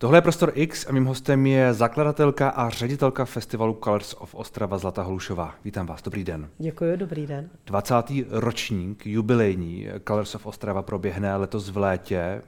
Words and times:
Tohle 0.00 0.18
je 0.18 0.22
Prostor 0.22 0.52
X 0.54 0.86
a 0.86 0.92
mým 0.92 1.04
hostem 1.04 1.46
je 1.46 1.74
zakladatelka 1.74 2.48
a 2.48 2.70
ředitelka 2.70 3.24
festivalu 3.24 3.78
Colors 3.84 4.14
of 4.18 4.34
Ostrava 4.34 4.78
Zlata 4.78 5.02
Hlušová. 5.02 5.54
Vítám 5.64 5.86
vás, 5.86 6.02
dobrý 6.02 6.24
den. 6.24 6.48
Děkuji, 6.58 6.96
dobrý 6.96 7.26
den. 7.26 7.50
20. 7.66 7.94
ročník, 8.30 9.06
jubilejní 9.06 9.88
Colors 10.08 10.34
of 10.34 10.46
Ostrava 10.46 10.82
proběhne 10.82 11.36
letos 11.36 11.68
v 11.68 11.76
létě. 11.76 12.42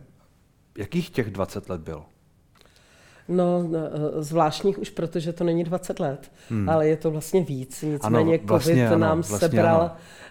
Jakých 0.79 1.11
těch 1.11 1.31
20 1.31 1.69
let 1.69 1.81
bylo? 1.81 2.05
No, 3.29 3.71
eh, 3.75 4.23
zvláštních 4.23 4.79
už, 4.79 4.91
protože 4.91 5.33
to 5.33 5.45
není 5.45 5.65
20 5.65 6.01
let, 6.01 6.33
hmm. 6.51 6.69
ale 6.69 6.89
je 6.89 6.97
to 6.97 7.11
vlastně 7.11 7.45
víc. 7.45 7.83
Nicméně 7.83 8.39
ano, 8.39 8.45
vlastně, 8.45 8.75
COVID 8.75 8.87
ano, 8.87 8.99
nám 8.99 9.17
vlastně 9.17 9.39
sebral 9.39 9.81
ano. 9.81 9.91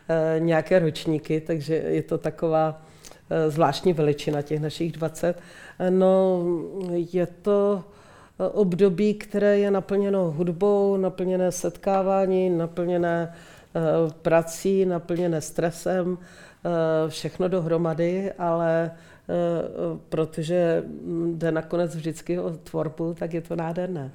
Eh, 0.10 0.40
nějaké 0.40 0.80
ročníky, 0.80 1.42
takže 1.42 1.76
je 1.76 2.04
to 2.04 2.18
taková 2.18 2.82
zvláštní 3.48 3.94
veličina 3.94 4.42
těch 4.42 4.60
našich 4.60 4.92
20. 4.92 5.40
No, 5.90 6.44
je 6.92 7.28
to 7.28 7.84
období, 8.52 9.14
které 9.14 9.60
je 9.60 9.72
naplněno 9.72 10.32
hudbou, 10.32 10.98
naplněné 10.98 11.52
setkávání, 11.52 12.50
naplněné 12.50 13.34
prací, 14.22 14.86
naplněné 14.86 15.42
stresem, 15.42 16.18
všechno 17.08 17.48
dohromady, 17.48 18.32
ale 18.38 18.92
protože 20.10 20.84
jde 21.34 21.52
nakonec 21.52 21.96
vždycky 21.96 22.40
o 22.40 22.50
tvorbu, 22.50 23.14
tak 23.14 23.34
je 23.34 23.42
to 23.42 23.56
nádherné. 23.56 24.12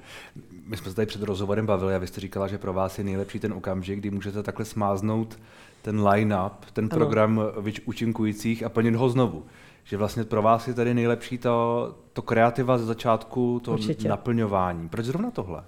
My 0.67 0.77
jsme 0.77 0.89
se 0.89 0.95
tady 0.95 1.05
před 1.05 1.21
rozhovorem 1.21 1.65
bavili 1.65 1.95
a 1.95 1.97
vy 1.97 2.07
jste 2.07 2.21
říkala, 2.21 2.47
že 2.47 2.57
pro 2.57 2.73
vás 2.73 2.97
je 2.97 3.03
nejlepší 3.03 3.39
ten 3.39 3.53
okamžik, 3.53 3.99
kdy 3.99 4.09
můžete 4.11 4.43
takhle 4.43 4.65
smáznout 4.65 5.39
ten 5.81 6.07
line-up, 6.07 6.65
ten 6.73 6.89
program 6.89 7.41
účinkujících 7.85 8.63
a 8.63 8.69
plnit 8.69 8.95
ho 8.95 9.09
znovu. 9.09 9.45
Že 9.83 9.97
vlastně 9.97 10.23
pro 10.23 10.41
vás 10.41 10.67
je 10.67 10.73
tady 10.73 10.93
nejlepší 10.93 11.37
to, 11.37 11.95
to 12.13 12.21
kreativa 12.21 12.77
ze 12.77 12.85
začátku, 12.85 13.61
to 13.63 13.71
Určitě. 13.71 14.07
naplňování. 14.09 14.89
Proč 14.89 15.05
zrovna 15.05 15.31
tohle? 15.31 15.63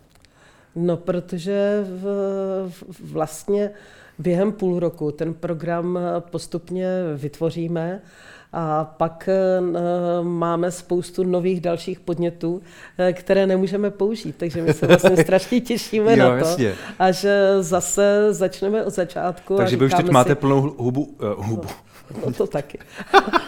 No, 0.75 0.97
protože 0.97 1.83
v, 1.83 2.03
v, 2.69 3.13
vlastně 3.13 3.71
během 4.19 4.51
půl 4.51 4.79
roku 4.79 5.11
ten 5.11 5.33
program 5.33 5.99
postupně 6.31 6.87
vytvoříme 7.15 8.01
a 8.53 8.83
pak 8.83 9.29
eh, 9.31 9.61
máme 10.21 10.71
spoustu 10.71 11.23
nových 11.23 11.61
dalších 11.61 11.99
podnětů, 11.99 12.61
eh, 12.97 13.13
které 13.13 13.47
nemůžeme 13.47 13.91
použít. 13.91 14.35
Takže 14.35 14.61
my 14.61 14.73
se 14.73 14.87
vlastně 14.87 15.17
strašně 15.23 15.61
těšíme 15.61 16.17
jo, 16.17 16.17
na 16.17 16.29
to. 16.29 16.35
Jasně. 16.35 16.73
A 16.99 17.11
že 17.11 17.55
zase 17.59 18.33
začneme 18.33 18.85
od 18.85 18.93
začátku. 18.93 19.55
Takže 19.55 19.77
vy 19.77 19.85
už 19.85 19.93
teď 19.93 20.05
si, 20.05 20.11
máte 20.11 20.35
plnou 20.35 20.75
hubu, 20.77 21.03
uh, 21.03 21.45
hubu. 21.45 21.67
No 22.25 22.33
to 22.33 22.47
taky. 22.47 22.79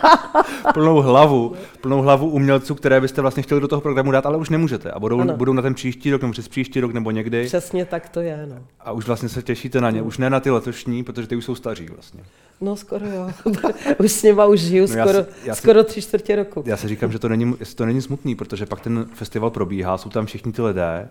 plnou 0.73 1.01
hlavu, 1.01 1.53
plnou 1.81 2.01
hlavu 2.01 2.29
umělců, 2.29 2.75
které 2.75 3.01
byste 3.01 3.21
vlastně 3.21 3.43
chtěli 3.43 3.61
do 3.61 3.67
toho 3.67 3.81
programu 3.81 4.11
dát, 4.11 4.25
ale 4.25 4.37
už 4.37 4.49
nemůžete. 4.49 4.91
A 4.91 4.99
budou, 4.99 5.23
budou 5.35 5.53
na 5.53 5.61
ten 5.61 5.73
příští 5.73 6.11
rok, 6.11 6.21
nebo 6.21 6.31
přes 6.31 6.47
příští 6.47 6.79
rok, 6.79 6.93
nebo 6.93 7.11
někdy. 7.11 7.45
Přesně 7.45 7.85
tak 7.85 8.09
to 8.09 8.21
je, 8.21 8.47
no. 8.49 8.55
A 8.79 8.91
už 8.91 9.07
vlastně 9.07 9.29
se 9.29 9.43
těšíte 9.43 9.81
na 9.81 9.89
ně. 9.89 10.01
Už 10.01 10.17
ne 10.17 10.29
na 10.29 10.39
ty 10.39 10.49
letošní, 10.49 11.03
protože 11.03 11.27
ty 11.27 11.35
už 11.35 11.45
jsou 11.45 11.55
staří 11.55 11.87
vlastně. 11.93 12.23
No 12.61 12.75
skoro 12.75 13.05
jo. 13.05 13.29
už 13.99 14.11
s 14.11 14.23
nima 14.23 14.45
už 14.45 14.59
žiju 14.59 14.81
no 14.81 14.87
skoro, 14.87 15.17
já 15.17 15.23
si, 15.23 15.29
já 15.45 15.55
si, 15.55 15.61
skoro 15.61 15.83
tři 15.83 16.01
čtvrtě 16.01 16.35
roku. 16.35 16.63
Já 16.65 16.77
si 16.77 16.87
říkám, 16.87 17.11
že 17.11 17.19
to 17.19 17.29
není, 17.29 17.55
to 17.75 17.85
není 17.85 18.01
smutný, 18.01 18.35
protože 18.35 18.65
pak 18.65 18.81
ten 18.81 19.05
festival 19.13 19.49
probíhá, 19.49 19.97
jsou 19.97 20.09
tam 20.09 20.25
všichni 20.25 20.51
ty 20.51 20.61
lidé, 20.61 21.09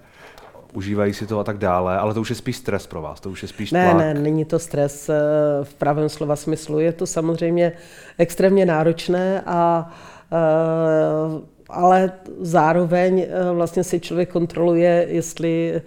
užívají 0.73 1.15
si 1.15 1.27
to 1.27 1.39
a 1.39 1.45
tak 1.45 1.59
dále, 1.59 1.99
ale 1.99 2.15
to 2.15 2.21
už 2.21 2.31
je 2.31 2.37
spíš 2.37 2.57
stres 2.57 2.87
pro 2.87 3.03
vás, 3.03 3.21
to 3.21 3.31
už 3.31 3.43
je 3.43 3.49
spíš 3.49 3.73
Ne, 3.73 3.85
tlak. 3.85 3.99
ne, 3.99 4.15
není 4.15 4.45
to 4.45 4.59
stres 4.59 5.09
eh, 5.09 5.15
v 5.63 5.75
pravém 5.75 6.09
slova 6.09 6.37
smyslu, 6.37 6.79
je 6.81 6.93
to 6.93 7.07
samozřejmě 7.07 7.73
extrémně 8.19 8.67
náročné 8.67 9.43
a 9.47 9.93
eh, 10.33 11.61
ale 11.73 12.13
zároveň 12.41 13.27
eh, 13.29 13.53
vlastně 13.53 13.85
si 13.85 14.01
člověk 14.01 14.31
kontroluje, 14.31 15.07
jestli 15.09 15.83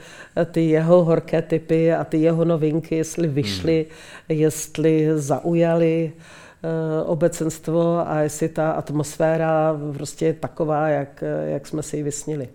ty 0.52 0.70
jeho 0.70 1.04
horké 1.04 1.42
typy 1.42 1.94
a 1.94 2.04
ty 2.04 2.18
jeho 2.18 2.46
novinky, 2.46 2.96
jestli 2.96 3.28
vyšly, 3.28 3.86
hmm. 3.90 4.40
jestli 4.40 5.10
zaujaly 5.16 6.12
obecenstvo 7.06 8.10
a 8.10 8.20
jestli 8.20 8.50
ta 8.50 8.72
atmosféra 8.72 9.80
prostě 9.94 10.26
je 10.26 10.34
taková, 10.34 10.88
jak, 10.88 11.24
jak 11.46 11.68
jsme 11.68 11.84
si 11.84 11.98
ji 11.98 12.04
vysnili. 12.04 12.50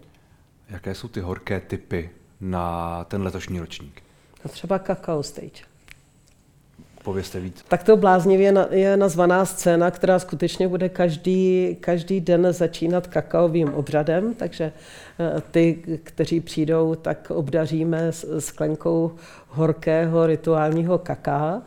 Jaké 0.70 0.94
jsou 0.94 1.08
ty 1.08 1.20
horké 1.20 1.60
typy 1.60 2.10
na 2.40 3.04
ten 3.04 3.22
letošní 3.22 3.60
ročník? 3.60 4.02
A 4.44 4.48
třeba 4.48 4.78
Kakao 4.78 5.22
Stage. 5.22 5.68
Povězte 7.04 7.40
víc. 7.40 7.64
Tak 7.68 7.84
to 7.84 7.96
bláznivě 7.96 8.54
je 8.70 8.96
nazvaná 8.96 9.44
scéna, 9.44 9.90
která 9.90 10.18
skutečně 10.18 10.68
bude 10.68 10.88
každý, 10.88 11.76
každý 11.80 12.20
den 12.20 12.46
začínat 12.50 13.06
kakaovým 13.06 13.74
obřadem, 13.74 14.34
takže 14.34 14.72
eh, 15.18 15.40
ty, 15.50 15.74
kteří 16.04 16.40
přijdou, 16.40 16.94
tak 16.94 17.30
obdaříme 17.30 18.12
sklenkou 18.38 19.12
horkého 19.48 20.26
rituálního 20.26 20.98
kaká. 20.98 21.62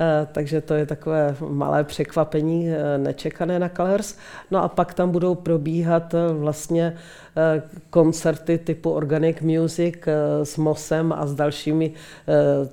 Eh, 0.00 0.26
takže 0.32 0.60
to 0.60 0.74
je 0.74 0.86
takové 0.86 1.36
malé 1.48 1.84
překvapení, 1.84 2.70
eh, 2.70 2.98
nečekané 2.98 3.58
na 3.58 3.68
Colors. 3.68 4.16
No 4.50 4.62
a 4.62 4.68
pak 4.68 4.94
tam 4.94 5.10
budou 5.10 5.34
probíhat 5.34 6.14
vlastně 6.32 6.96
Eh, 7.36 7.62
koncerty 7.90 8.58
typu 8.58 8.90
Organic 8.90 9.40
Music 9.40 9.94
s 10.42 10.56
Mosem 10.56 11.12
a 11.12 11.26
s 11.26 11.34
dalšími 11.34 11.92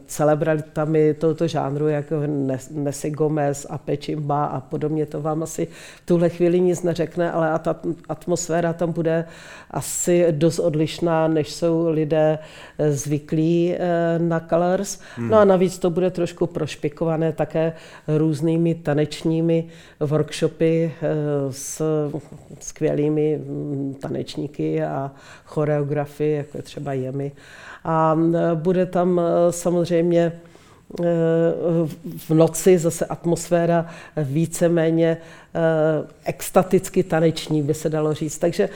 celebritami 0.05 1.13
tohoto 1.13 1.47
žánru, 1.47 1.87
jako 1.87 2.15
Nessie 2.71 3.11
Gomez 3.11 3.67
a 3.69 3.77
Pečimba 3.77 4.45
a 4.45 4.61
podobně. 4.61 5.05
To 5.05 5.21
vám 5.21 5.43
asi 5.43 5.67
v 6.03 6.05
tuhle 6.05 6.29
chvíli 6.29 6.59
nic 6.59 6.83
neřekne, 6.83 7.31
ale 7.31 7.59
ta 7.59 7.75
atmosféra 8.09 8.73
tam 8.73 8.91
bude 8.91 9.25
asi 9.71 10.27
dost 10.31 10.59
odlišná, 10.59 11.27
než 11.27 11.53
jsou 11.53 11.89
lidé 11.89 12.39
zvyklí 12.89 13.75
na 14.17 14.39
Colors. 14.49 14.99
Hmm. 15.15 15.29
No 15.29 15.37
a 15.37 15.45
navíc 15.45 15.79
to 15.79 15.89
bude 15.89 16.11
trošku 16.11 16.47
prošpikované 16.47 17.31
také 17.33 17.73
různými 18.07 18.75
tanečními 18.75 19.67
workshopy 19.99 20.93
s 21.49 21.81
skvělými 22.59 23.39
hm, 23.41 23.95
tanečníky 24.01 24.83
a 24.83 25.11
choreografii, 25.45 26.38
jako 26.38 26.57
je 26.57 26.63
třeba 26.63 26.93
Jemy. 26.93 27.31
A 27.83 28.17
bude 28.55 28.85
tam 28.85 29.19
e, 29.19 29.51
samozřejmě 29.51 30.31
v 32.17 32.29
noci 32.29 32.77
zase 32.77 33.05
atmosféra 33.05 33.85
víceméně 34.17 35.07
e, 35.07 35.17
extaticky 36.23 37.03
taneční, 37.03 37.63
by 37.63 37.73
se 37.73 37.89
dalo 37.89 38.13
říct. 38.13 38.38
Takže 38.38 38.69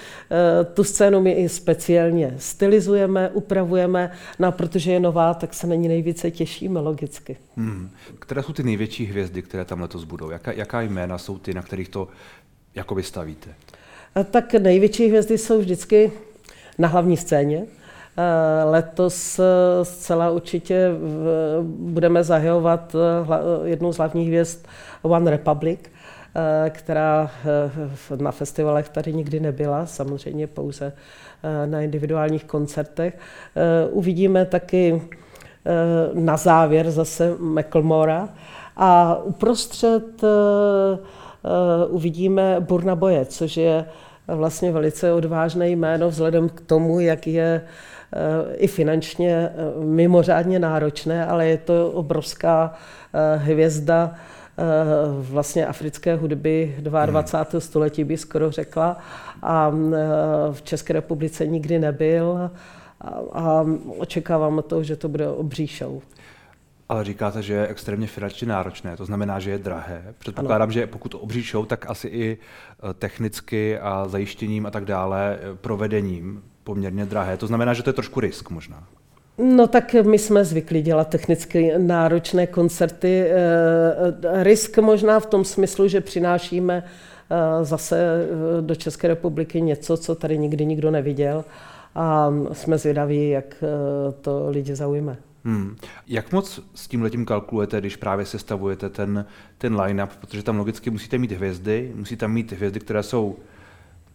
tu 0.74 0.84
scénu 0.84 1.22
my 1.22 1.32
i 1.32 1.50
speciálně 1.50 2.36
stylizujeme, 2.38 3.30
upravujeme, 3.30 4.12
no 4.40 4.48
a 4.48 4.52
protože 4.52 4.92
je 4.92 5.00
nová, 5.00 5.34
tak 5.34 5.54
se 5.54 5.68
na 5.68 5.76
ní 5.76 5.88
nejvíce 5.88 6.32
těšíme 6.32 6.80
logicky. 6.80 7.38
Hmm. 7.58 7.90
Které 8.20 8.44
jsou 8.44 8.54
ty 8.54 8.64
největší 8.64 9.06
hvězdy, 9.06 9.42
které 9.42 9.66
tam 9.66 9.82
letos 9.82 10.04
budou? 10.04 10.30
Jaká, 10.30 10.52
jaká 10.52 10.82
jména 10.82 11.18
jsou 11.18 11.38
ty, 11.38 11.54
na 11.54 11.62
kterých 11.62 11.90
to 11.90 12.08
jakoby 12.76 13.04
stavíte? 13.04 13.50
Tak 14.32 14.54
největší 14.54 15.08
hvězdy 15.08 15.38
jsou 15.38 15.60
vždycky 15.60 16.12
na 16.78 16.88
hlavní 16.88 17.18
scéně. 17.18 17.66
Letos 18.64 19.40
e, 19.40 19.44
zcela 19.86 20.30
určitě 20.30 20.92
budeme 21.64 22.24
zahajovat 22.24 22.96
e, 22.96 23.70
jednu 23.70 23.94
z 23.94 23.98
hlavních 23.98 24.28
hvězd 24.28 24.68
One 25.02 25.32
Republic, 25.32 25.80
která 26.70 27.32
na 28.18 28.32
festivalech 28.32 28.90
tady 28.90 29.14
nikdy 29.14 29.40
nebyla, 29.40 29.86
samozřejmě 29.86 30.48
pouze 30.48 30.94
na 31.66 31.82
individuálních 31.82 32.44
koncertech. 32.44 33.18
Uvidíme 33.90 34.46
taky 34.46 35.02
na 36.14 36.38
závěr 36.38 36.92
zase 36.92 37.36
McLemora 37.40 38.30
a 38.78 39.18
uprostřed 39.24 40.22
uvidíme 41.90 42.58
Burna 42.60 42.96
Boje, 42.96 43.26
což 43.26 43.58
je 43.58 43.86
vlastně 44.28 44.72
velice 44.72 45.14
odvážné 45.14 45.70
jméno 45.70 46.10
vzhledem 46.10 46.50
k 46.50 46.62
tomu, 46.62 47.00
jak 47.00 47.28
je 47.28 47.62
eh, 47.62 47.93
i 48.56 48.68
finančně 48.68 49.50
eh, 49.50 49.86
mimořádně 49.86 50.60
náročné, 50.60 51.26
ale 51.26 51.48
je 51.48 51.58
to 51.58 51.92
obrovská 51.92 52.74
eh, 53.14 53.38
hvězda 53.38 54.14
vlastně 55.20 55.68
africké 55.68 56.16
hudby 56.16 56.76
22. 56.80 57.48
Hmm. 57.52 57.62
století 57.62 58.04
by 58.04 58.18
skoro 58.18 58.52
řekla 58.52 58.98
a 59.42 59.72
v 60.52 60.62
České 60.64 60.94
republice 60.94 61.48
nikdy 61.48 61.80
nebyl 61.80 62.52
a 63.34 63.66
očekávám 63.98 64.64
to, 64.68 64.84
že 64.84 64.96
to 64.96 65.10
bude 65.10 65.28
obří 65.28 65.68
show. 65.68 66.02
Ale 66.90 67.04
říkáte, 67.04 67.42
že 67.42 67.54
je 67.54 67.68
extrémně 67.68 68.08
finančně 68.08 68.48
náročné, 68.48 68.98
to 68.98 69.06
znamená, 69.06 69.40
že 69.40 69.52
je 69.52 69.58
drahé. 69.58 70.14
Předpokládám, 70.18 70.66
ano. 70.66 70.72
že 70.72 70.88
pokud 70.88 71.16
obří 71.16 71.42
show, 71.42 71.66
tak 71.66 71.90
asi 71.90 72.08
i 72.08 72.38
eh, 72.38 72.94
technicky 72.94 73.80
a 73.80 74.08
zajištěním 74.08 74.66
a 74.66 74.72
tak 74.72 74.86
dále, 74.86 75.38
eh, 75.42 75.56
provedením 75.56 76.44
poměrně 76.64 77.06
drahé. 77.06 77.38
To 77.38 77.48
znamená, 77.48 77.74
že 77.74 77.84
to 77.84 77.90
je 77.90 77.94
trošku 77.94 78.20
risk 78.20 78.50
možná. 78.50 78.88
No 79.38 79.68
tak 79.68 79.94
my 79.94 80.20
jsme 80.20 80.46
zvyklí 80.46 80.82
dělat 80.82 81.08
technicky 81.08 81.72
náročné 81.78 82.48
koncerty. 82.48 83.26
Eh, 83.28 84.44
risk 84.44 84.78
možná 84.78 85.20
v 85.20 85.26
tom 85.26 85.46
smyslu, 85.46 85.88
že 85.88 86.02
přinášíme 86.02 86.84
zase 87.62 88.28
do 88.62 88.76
České 88.76 89.08
republiky 89.08 89.62
něco, 89.62 89.98
co 89.98 90.16
tady 90.16 90.38
nikdy 90.38 90.66
nikdo 90.66 90.92
neviděl 90.92 91.46
a 91.96 92.34
jsme 92.52 92.78
zvědaví, 92.78 93.30
jak 93.30 93.64
to 94.22 94.46
lidi 94.50 94.76
zaujme. 94.76 95.18
Hmm. 95.46 95.76
Jak 96.08 96.32
moc 96.32 96.60
s 96.76 96.88
tím 96.88 97.02
letím 97.02 97.26
kalkulujete, 97.26 97.80
když 97.80 97.96
právě 97.96 98.26
sestavujete 98.26 98.90
ten, 98.90 99.26
ten 99.58 99.82
line-up, 99.82 100.10
protože 100.20 100.44
tam 100.44 100.58
logicky 100.58 100.90
musíte 100.90 101.18
mít 101.18 101.32
hvězdy, 101.32 101.92
musíte 101.96 102.28
mít 102.28 102.52
hvězdy, 102.52 102.80
které 102.80 103.04
jsou 103.04 103.36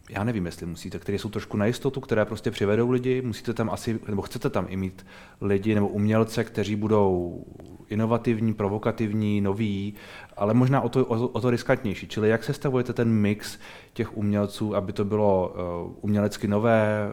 já 0.08 0.24
nevím, 0.24 0.46
jestli 0.46 0.66
musíte, 0.66 0.98
které 0.98 1.18
jsou 1.18 1.28
trošku 1.28 1.56
na 1.56 1.66
jistotu, 1.66 2.00
které 2.00 2.24
prostě 2.24 2.50
přivedou 2.50 2.90
lidi, 2.90 3.22
musíte 3.22 3.54
tam 3.54 3.70
asi, 3.70 4.00
nebo 4.08 4.22
chcete 4.22 4.50
tam 4.50 4.66
i 4.68 4.76
mít 4.76 5.06
lidi 5.40 5.74
nebo 5.74 5.88
umělce, 5.88 6.44
kteří 6.44 6.76
budou 6.76 7.44
inovativní, 7.88 8.54
provokativní, 8.54 9.40
noví, 9.40 9.94
ale 10.36 10.54
možná 10.54 10.80
o 10.80 10.88
to, 10.88 11.06
o, 11.06 11.28
o 11.28 11.40
to 11.40 11.50
riskantnější. 11.50 12.08
Čili 12.08 12.28
jak 12.28 12.44
sestavujete 12.44 12.92
ten 12.92 13.08
mix 13.08 13.58
těch 13.92 14.16
umělců, 14.16 14.76
aby 14.76 14.92
to 14.92 15.04
bylo 15.04 15.54
uh, 15.88 15.94
umělecky 16.00 16.48
nové, 16.48 17.12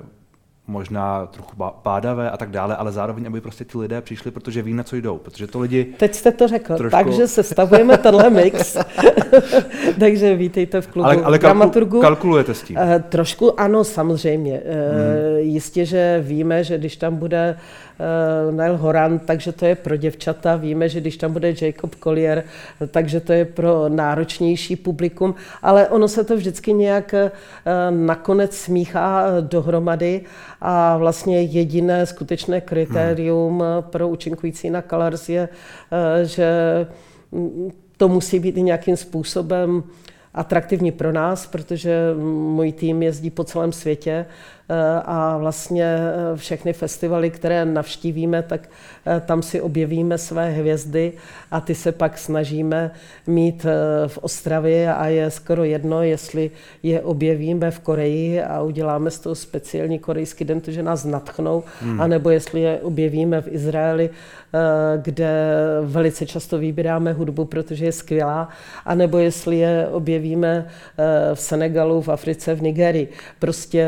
možná 0.68 1.26
trochu 1.26 1.56
pádavé 1.82 2.32
a 2.32 2.38
tak 2.38 2.52
dále, 2.52 2.76
ale 2.76 2.92
zároveň, 2.92 3.28
aby 3.28 3.42
prostě 3.42 3.66
ty 3.66 3.78
lidé 3.78 4.02
přišli, 4.02 4.32
protože 4.32 4.62
ví, 4.62 4.74
na 4.74 4.84
co 4.84 4.96
jdou, 4.96 5.18
protože 5.18 5.48
to 5.48 5.60
lidi... 5.60 5.86
Teď 5.98 6.16
jste 6.16 6.32
to 6.32 6.48
řekl, 6.48 6.78
trošku... 6.78 6.98
takže 6.98 7.28
sestavujeme 7.28 7.98
tenhle 7.98 8.30
mix, 8.30 8.78
takže 10.00 10.36
vítejte 10.36 10.82
v 10.82 10.88
klubu 10.88 11.06
ale, 11.06 11.16
ale 11.24 11.40
dramaturgu. 11.40 12.02
kalkulujete 12.02 12.54
s 12.54 12.62
tím? 12.62 12.78
Uh, 12.78 13.02
trošku 13.10 13.60
ano, 13.60 13.84
samozřejmě. 13.84 14.62
Uh, 14.62 15.40
Jistě, 15.40 15.86
že 15.86 16.24
víme, 16.26 16.64
že 16.64 16.78
když 16.78 16.98
tam 16.98 17.16
bude 17.16 17.56
uh, 17.58 17.85
Neil 18.52 18.78
Horan, 18.78 19.20
takže 19.20 19.52
to 19.52 19.66
je 19.66 19.76
pro 19.76 19.96
děvčata, 19.96 20.56
víme, 20.56 20.90
že 20.90 21.02
když 21.02 21.18
tam 21.18 21.34
bude 21.34 21.54
Jacob 21.62 21.96
Collier, 21.96 22.44
takže 22.92 23.20
to 23.20 23.34
je 23.34 23.46
pro 23.46 23.90
náročnější 23.90 24.76
publikum, 24.76 25.36
ale 25.62 25.88
ono 25.88 26.08
se 26.08 26.24
to 26.24 26.36
vždycky 26.36 26.74
nějak 26.74 27.14
uh, 27.14 27.30
nakonec 27.98 28.58
smíchá 28.58 29.26
dohromady. 29.42 30.22
A 30.62 30.98
vlastně 30.98 31.42
jediné 31.42 32.06
skutečné 32.06 32.62
kritérium 32.62 33.60
hmm. 33.60 33.84
pro 33.84 34.08
účinkující 34.08 34.70
na 34.70 34.82
Colors 34.82 35.30
je, 35.30 35.50
eh, 35.92 36.26
že 36.26 36.48
to 37.98 38.08
musí 38.08 38.40
být 38.40 38.58
i 38.58 38.62
nějakým 38.62 38.98
způsobem 38.98 39.84
atraktivní 40.34 40.92
pro 40.92 41.12
nás, 41.12 41.48
protože 41.48 42.14
můj 42.56 42.72
tým 42.72 43.04
jezdí 43.04 43.30
po 43.30 43.44
celém 43.44 43.72
světě 43.72 44.26
a 45.06 45.38
vlastně 45.38 45.84
eh, 45.84 46.38
všechny 46.38 46.74
festivaly, 46.74 47.30
které 47.30 47.66
navštívíme, 47.66 48.44
tak 48.44 48.70
eh, 49.06 49.22
tam 49.26 49.42
si 49.42 49.62
objevíme 49.62 50.18
své 50.18 50.52
hvězdy 50.52 51.14
a 51.52 51.62
ty 51.62 51.76
se 51.76 51.92
pak 51.92 52.18
snažíme 52.18 52.92
mít 53.28 53.66
v 54.08 54.18
Ostravě 54.18 54.94
a 54.94 55.08
je 55.08 55.32
skoro 55.32 55.64
jedno, 55.64 56.04
jestli 56.04 56.52
je 56.84 57.02
objevíme 57.02 57.72
v 57.72 57.80
Koreji 57.80 58.44
a 58.44 58.62
uděláme 58.62 59.12
z 59.12 59.20
toho 59.20 59.36
speciální 59.36 60.00
korejský 60.00 60.46
den, 60.46 60.62
že 60.68 60.84
nás 60.84 61.06
natchnou, 61.06 61.64
hmm. 61.82 62.02
anebo 62.02 62.30
jestli 62.30 62.62
je 62.62 62.80
objevíme 62.80 63.42
v 63.42 63.48
Izraeli, 63.48 64.10
kde 65.02 65.30
velice 65.84 66.26
často 66.26 66.58
vybíráme 66.58 67.14
hudbu, 67.14 67.46
protože 67.46 67.86
je 67.86 67.92
skvělá, 67.92 68.50
anebo 68.86 69.18
jestli 69.18 69.58
je 69.58 69.88
objevíme 69.92 70.68
v 71.34 71.40
Senegalu, 71.40 72.02
v 72.02 72.10
Africe, 72.10 72.56
v 72.56 72.62
Nigerii. 72.62 73.08
Prostě 73.40 73.88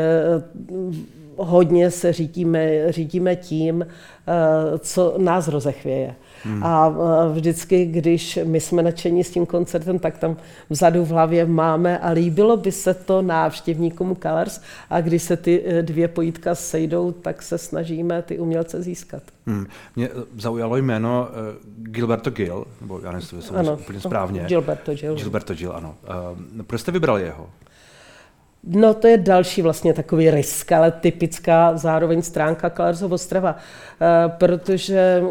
hodně 1.38 1.90
se 1.90 2.12
řídíme, 2.12 2.92
řídíme 2.92 3.36
tím, 3.36 3.86
eh, 3.86 4.78
co 4.78 5.14
nás 5.18 5.48
rozechvěje. 5.48 6.14
Hmm. 6.44 6.64
A 6.64 6.88
eh, 6.88 7.32
vždycky, 7.32 7.86
když 7.86 8.38
my 8.44 8.60
jsme 8.60 8.82
nadšení 8.82 9.24
s 9.24 9.30
tím 9.30 9.46
koncertem, 9.46 9.98
tak 9.98 10.18
tam 10.18 10.36
vzadu 10.70 11.04
v 11.04 11.08
hlavě 11.08 11.46
máme 11.46 11.98
a 11.98 12.10
líbilo 12.10 12.56
by 12.56 12.72
se 12.72 12.94
to 12.94 13.22
návštěvníkům 13.22 14.16
Colors 14.22 14.60
a 14.90 15.00
když 15.00 15.22
se 15.22 15.36
ty 15.36 15.62
eh, 15.66 15.82
dvě 15.82 16.08
pojítka 16.08 16.54
sejdou, 16.54 17.12
tak 17.12 17.42
se 17.42 17.58
snažíme 17.58 18.22
ty 18.22 18.38
umělce 18.38 18.82
získat. 18.82 19.22
Hmm. 19.46 19.66
Mě 19.96 20.08
zaujalo 20.38 20.76
jméno 20.76 21.28
Gilberto 21.76 22.30
Gil, 22.30 22.64
nebo 22.80 23.00
já 23.00 23.12
nevím, 23.12 23.16
jestli 23.18 23.42
jsem 23.42 23.68
úplně 23.68 24.00
správně. 24.00 24.44
Gilberto 24.48 24.94
Gil. 24.94 25.14
Gilberto 25.14 25.54
Gil, 25.54 25.72
ano. 25.72 25.94
proč 26.66 26.80
jste 26.80 26.92
vybrali 26.92 27.22
jeho? 27.22 27.50
No 28.70 28.94
to 28.94 29.06
je 29.06 29.18
další 29.18 29.62
vlastně 29.62 29.94
takový 29.94 30.30
risk, 30.30 30.72
ale 30.72 30.90
typická 30.90 31.76
zároveň 31.76 32.22
stránka 32.22 32.70
Kalarzov 32.70 33.12
Ostrava, 33.12 33.56
eh, 33.56 34.28
protože 34.28 35.22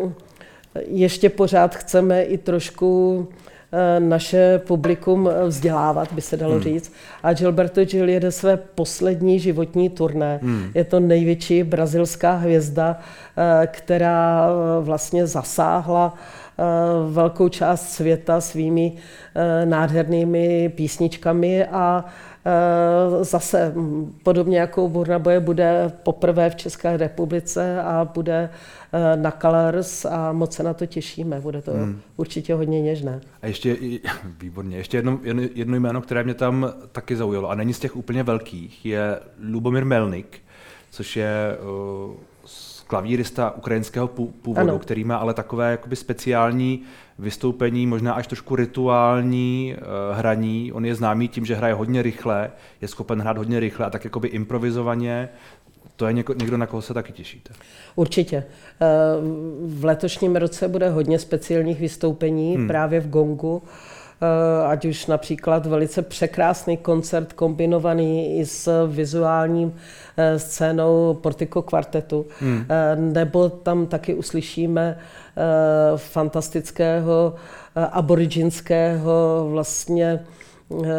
ještě 0.87 1.29
pořád 1.29 1.75
chceme 1.75 2.23
i 2.23 2.37
trošku 2.37 3.27
eh, 3.71 3.99
naše 3.99 4.61
publikum 4.67 5.29
vzdělávat, 5.47 6.13
by 6.13 6.21
se 6.21 6.37
dalo 6.37 6.53
hmm. 6.53 6.63
říct. 6.63 6.93
A 7.23 7.33
Gilberto 7.33 7.85
Gil 7.85 8.09
jede 8.09 8.31
své 8.31 8.57
poslední 8.57 9.39
životní 9.39 9.89
turné. 9.89 10.39
Hmm. 10.43 10.71
Je 10.75 10.83
to 10.83 10.99
největší 10.99 11.63
brazilská 11.63 12.35
hvězda, 12.35 12.99
eh, 13.37 13.67
která 13.67 14.49
vlastně 14.81 15.27
zasáhla 15.27 16.13
velkou 17.09 17.49
část 17.49 17.89
světa 17.89 18.41
svými 18.41 18.93
nádhernými 19.65 20.69
písničkami 20.75 21.65
a 21.65 22.05
Eh, 22.05 22.26
zase 23.21 23.73
podobně 24.23 24.59
jako 24.59 24.89
Burnaboje 24.89 25.39
bude 25.39 25.91
poprvé 26.03 26.49
v 26.49 26.55
České 26.55 26.97
republice 26.97 27.81
a 27.81 28.05
bude 28.13 28.49
eh, 28.93 29.17
na 29.17 29.31
Colors 29.31 30.05
a 30.05 30.31
moc 30.31 30.55
se 30.55 30.63
na 30.63 30.73
to 30.73 30.85
těšíme. 30.85 31.41
Bude 31.41 31.61
to 31.61 31.71
hmm. 31.71 32.01
určitě 32.17 32.53
hodně 32.53 32.81
něžné. 32.81 33.21
A 33.41 33.47
ještě, 33.47 33.77
výborně, 34.39 34.77
ještě 34.77 34.97
jedno, 34.97 35.19
jedno 35.55 35.75
jméno, 35.75 36.01
které 36.01 36.23
mě 36.23 36.33
tam 36.33 36.73
taky 36.91 37.15
zaujalo 37.15 37.49
a 37.49 37.55
není 37.55 37.73
z 37.73 37.79
těch 37.79 37.95
úplně 37.95 38.23
velkých, 38.23 38.85
je 38.85 39.19
Lubomir 39.51 39.85
Melnik, 39.85 40.39
což 40.91 41.15
je 41.15 41.57
uh, 42.07 42.15
klavírista 42.87 43.51
ukrajinského 43.57 44.07
původu, 44.07 44.59
ano. 44.59 44.79
který 44.79 45.03
má 45.03 45.17
ale 45.17 45.33
takové 45.33 45.71
jakoby 45.71 45.95
speciální 45.95 46.81
vystoupení, 47.19 47.87
možná 47.87 48.13
až 48.13 48.27
trošku 48.27 48.55
rituální 48.55 49.75
uh, 49.77 50.17
hraní. 50.17 50.71
On 50.73 50.85
je 50.85 50.95
známý 50.95 51.27
tím, 51.27 51.45
že 51.45 51.55
hraje 51.55 51.73
hodně 51.73 52.01
rychle, 52.01 52.51
je 52.81 52.87
schopen 52.87 53.21
hrát 53.21 53.37
hodně 53.37 53.59
rychle 53.59 53.85
a 53.85 53.89
tak 53.89 54.03
jakoby 54.03 54.27
improvizovaně. 54.27 55.29
To 55.95 56.07
je 56.07 56.13
něko, 56.13 56.33
někdo, 56.33 56.57
na 56.57 56.65
koho 56.67 56.81
se 56.81 56.93
taky 56.93 57.13
těšíte? 57.13 57.53
Určitě. 57.95 58.37
Eh, 58.37 58.85
v 59.65 59.85
letošním 59.85 60.35
roce 60.35 60.67
bude 60.67 60.89
hodně 60.89 61.19
speciálních 61.19 61.79
vystoupení 61.79 62.55
hmm. 62.55 62.67
právě 62.67 62.99
v 62.99 63.09
Gongu 63.09 63.63
eh, 63.65 63.96
ať 64.67 64.85
už 64.85 65.05
například 65.05 65.65
velice 65.65 66.01
překrásný 66.01 66.77
koncert 66.77 67.33
kombinovaný 67.33 68.39
i 68.39 68.45
s 68.45 68.87
vizuálním 68.87 69.75
scénou 70.37 71.13
Portico 71.13 71.61
kvartetu, 71.61 72.25
hmm. 72.39 72.65
nebo 73.13 73.49
tam 73.49 73.85
taky 73.85 74.13
uslyšíme 74.13 74.97
Eh, 75.37 75.97
fantastického 75.97 77.33
eh, 77.75 77.85
aboriginského 77.85 79.47
vlastně 79.51 80.25
eh, 80.85 80.89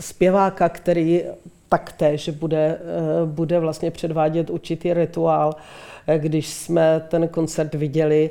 zpěváka, 0.00 0.68
který 0.68 1.22
taktéž 1.68 2.28
bude, 2.28 2.78
bude 3.24 3.58
vlastně 3.60 3.90
předvádět 3.90 4.50
určitý 4.50 4.94
rituál. 4.94 5.54
Když 6.18 6.48
jsme 6.48 7.02
ten 7.08 7.28
koncert 7.28 7.74
viděli, 7.74 8.30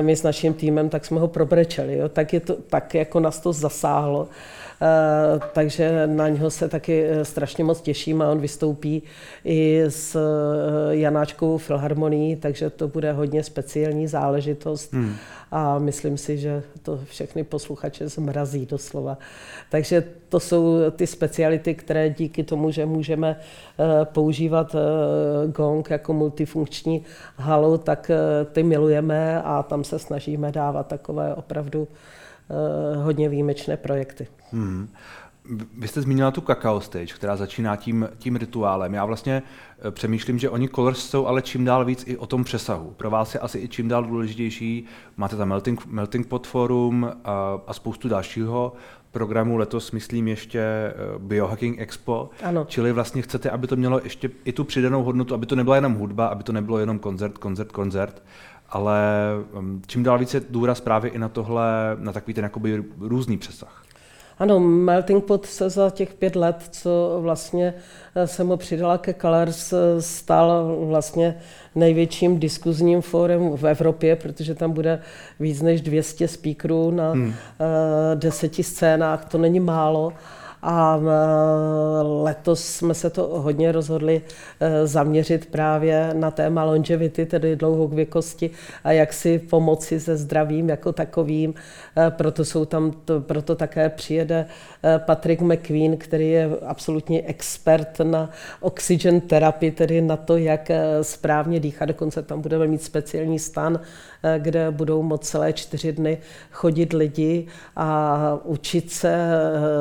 my 0.00 0.16
s 0.16 0.22
naším 0.22 0.54
týmem, 0.54 0.88
tak 0.88 1.04
jsme 1.04 1.20
ho 1.20 1.28
probrečeli. 1.28 1.98
Jo. 1.98 2.08
Tak, 2.08 2.32
je 2.32 2.40
to, 2.40 2.54
tak 2.54 2.94
jako 2.94 3.20
nás 3.20 3.40
to 3.40 3.52
zasáhlo. 3.52 4.28
Eh, 4.84 5.40
takže 5.52 6.06
na 6.06 6.28
něho 6.28 6.50
se 6.50 6.68
taky 6.68 7.04
eh, 7.04 7.24
strašně 7.24 7.64
moc 7.64 7.80
těším 7.80 8.22
a 8.22 8.30
on 8.30 8.40
vystoupí 8.40 9.02
i 9.44 9.82
s 9.88 10.16
eh, 10.16 10.96
Janáčkovou 10.96 11.58
filharmonií, 11.58 12.36
takže 12.36 12.70
to 12.70 12.88
bude 12.88 13.12
hodně 13.12 13.42
speciální 13.42 14.06
záležitost 14.06 14.92
hmm. 14.92 15.14
a 15.50 15.78
myslím 15.78 16.18
si, 16.18 16.38
že 16.38 16.62
to 16.82 17.00
všechny 17.04 17.44
posluchače 17.44 18.08
zmrazí 18.08 18.66
doslova. 18.66 19.18
Takže 19.70 20.04
to 20.28 20.40
jsou 20.40 20.90
ty 20.90 21.06
speciality, 21.06 21.74
které 21.74 22.10
díky 22.10 22.42
tomu, 22.42 22.70
že 22.70 22.86
můžeme 22.86 23.40
používat 24.04 24.76
gong 25.56 25.90
jako 25.90 26.12
multifunkční 26.12 27.02
halu, 27.36 27.78
tak 27.78 28.10
ty 28.52 28.62
milujeme 28.62 29.42
a 29.42 29.62
tam 29.62 29.84
se 29.84 29.98
snažíme 29.98 30.52
dávat 30.52 30.86
takové 30.86 31.34
opravdu 31.34 31.88
hodně 32.96 33.28
výjimečné 33.28 33.76
projekty. 33.76 34.26
Hmm. 34.52 34.88
Vy 35.78 35.88
jste 35.88 36.02
zmínila 36.02 36.30
tu 36.30 36.40
Kakao 36.40 36.80
Stage, 36.80 37.14
která 37.14 37.36
začíná 37.36 37.76
tím, 37.76 38.08
tím 38.18 38.36
rituálem. 38.36 38.94
Já 38.94 39.04
vlastně 39.04 39.42
eh, 39.78 39.90
přemýšlím, 39.90 40.38
že 40.38 40.50
oni 40.50 40.68
Colors 40.68 41.10
jsou 41.10 41.26
ale 41.26 41.42
čím 41.42 41.64
dál 41.64 41.84
víc 41.84 42.04
i 42.06 42.16
o 42.16 42.26
tom 42.26 42.44
přesahu. 42.44 42.90
Pro 42.96 43.10
vás 43.10 43.34
je 43.34 43.40
asi 43.40 43.58
i 43.58 43.68
čím 43.68 43.88
dál 43.88 44.04
důležitější. 44.04 44.84
Máte 45.16 45.36
tam 45.36 45.48
Melting, 45.48 45.86
Melting 45.86 46.26
Pot 46.26 46.46
Forum 46.46 47.12
a, 47.24 47.60
a 47.66 47.72
spoustu 47.72 48.08
dalšího 48.08 48.72
programu. 49.10 49.56
Letos 49.56 49.92
myslím 49.92 50.28
ještě 50.28 50.60
eh, 50.60 50.94
Biohacking 51.18 51.80
Expo. 51.80 52.30
Ano. 52.42 52.64
Čili 52.68 52.92
vlastně 52.92 53.22
chcete, 53.22 53.50
aby 53.50 53.66
to 53.66 53.76
mělo 53.76 54.00
ještě 54.04 54.30
i 54.44 54.52
tu 54.52 54.64
přidanou 54.64 55.02
hodnotu, 55.02 55.34
aby 55.34 55.46
to 55.46 55.56
nebyla 55.56 55.76
jenom 55.76 55.94
hudba, 55.94 56.26
aby 56.26 56.42
to 56.42 56.52
nebylo 56.52 56.78
jenom 56.78 56.98
koncert, 56.98 57.38
koncert, 57.38 57.72
koncert, 57.72 58.22
ale 58.68 59.00
um, 59.52 59.82
čím 59.86 60.02
dál 60.02 60.18
více 60.18 60.42
důraz 60.50 60.80
právě 60.80 61.10
i 61.10 61.18
na 61.18 61.28
tohle, 61.28 61.96
na 61.98 62.12
takový 62.12 62.34
ten 62.34 62.44
jakoby 62.44 62.84
různý 63.00 63.38
přesah. 63.38 63.84
Ano, 64.38 64.60
Melting 64.60 65.24
Pot 65.24 65.46
se 65.46 65.70
za 65.70 65.90
těch 65.90 66.14
pět 66.14 66.36
let, 66.36 66.56
co 66.70 67.18
vlastně 67.22 67.74
jsem 68.24 68.48
ho 68.48 68.56
přidala 68.56 68.98
ke 68.98 69.14
Colors, 69.14 69.74
stal 70.00 70.76
vlastně 70.86 71.36
největším 71.74 72.40
diskuzním 72.40 73.00
fórem 73.00 73.56
v 73.56 73.66
Evropě, 73.66 74.16
protože 74.16 74.54
tam 74.54 74.72
bude 74.72 75.00
víc 75.40 75.62
než 75.62 75.80
200 75.80 76.28
speakerů 76.28 76.90
na 76.90 77.12
hmm. 77.12 77.34
deseti 78.14 78.62
scénách, 78.62 79.24
to 79.24 79.38
není 79.38 79.60
málo. 79.60 80.12
A 80.66 81.00
e, 81.00 82.02
letos 82.02 82.64
jsme 82.64 82.94
se 82.94 83.10
to 83.10 83.22
hodně 83.22 83.72
rozhodli 83.72 84.22
e, 84.60 84.86
zaměřit 84.86 85.46
právě 85.46 86.10
na 86.14 86.30
téma 86.30 86.64
longevity, 86.64 87.26
tedy 87.26 87.56
dlouhověkosti 87.56 88.50
a 88.84 88.92
jak 88.92 89.12
si 89.12 89.38
pomoci 89.38 90.00
se 90.00 90.16
zdravím 90.16 90.68
jako 90.68 90.92
takovým. 90.92 91.54
E, 91.96 92.10
proto, 92.10 92.44
jsou 92.44 92.64
tam, 92.64 92.92
proto 93.20 93.54
také 93.54 93.88
přijede 93.88 94.46
Patrick 94.98 95.42
McQueen, 95.42 95.96
který 95.96 96.30
je 96.30 96.50
absolutní 96.66 97.22
expert 97.26 98.00
na 98.02 98.30
oxygen 98.60 99.20
terapii, 99.20 99.70
tedy 99.70 100.00
na 100.00 100.16
to, 100.16 100.36
jak 100.36 100.70
správně 101.02 101.60
dýchat. 101.60 101.86
Dokonce 101.86 102.22
tam 102.22 102.40
budeme 102.40 102.66
mít 102.66 102.82
speciální 102.82 103.38
stan, 103.38 103.80
kde 104.38 104.70
budou 104.70 105.02
moct 105.02 105.26
celé 105.26 105.52
čtyři 105.52 105.92
dny 105.92 106.18
chodit 106.52 106.92
lidi 106.92 107.46
a 107.76 108.38
učit 108.44 108.92
se 108.92 109.28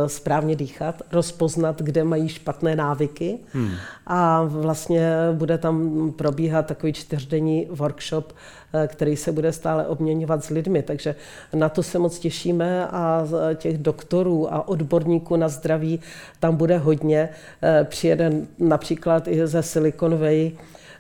správně 0.08 0.56
dýchat 0.56 1.02
rozpoznat, 1.12 1.82
kde 1.82 2.04
mají 2.04 2.30
špatné 2.30 2.76
návyky. 2.76 3.40
Hmm. 3.54 3.72
A 4.08 4.44
vlastně 4.44 5.12
bude 5.34 5.58
tam 5.58 6.12
probíhat 6.12 6.66
takový 6.66 6.94
čtyřdenní 6.94 7.68
workshop, 7.70 8.34
eh, 8.74 8.88
který 8.88 9.16
se 9.16 9.32
bude 9.32 9.52
stále 9.52 9.88
obměňovat 9.88 10.44
s 10.44 10.50
lidmi. 10.50 10.84
Takže 10.84 11.16
na 11.54 11.70
to 11.70 11.84
se 11.84 12.00
moc 12.00 12.20
těšíme 12.20 12.88
a 12.88 13.28
těch 13.56 13.78
doktorů 13.78 14.54
a 14.54 14.68
odborníků 14.68 15.36
na 15.36 15.50
zdraví 15.50 16.00
tam 16.40 16.56
bude 16.56 16.78
hodně. 16.78 17.30
Eh, 17.64 17.84
přijede 17.84 18.32
například 18.60 19.28
i 19.28 19.48
ze 19.48 19.64
Silicon 19.64 20.12
Valley 20.18 20.52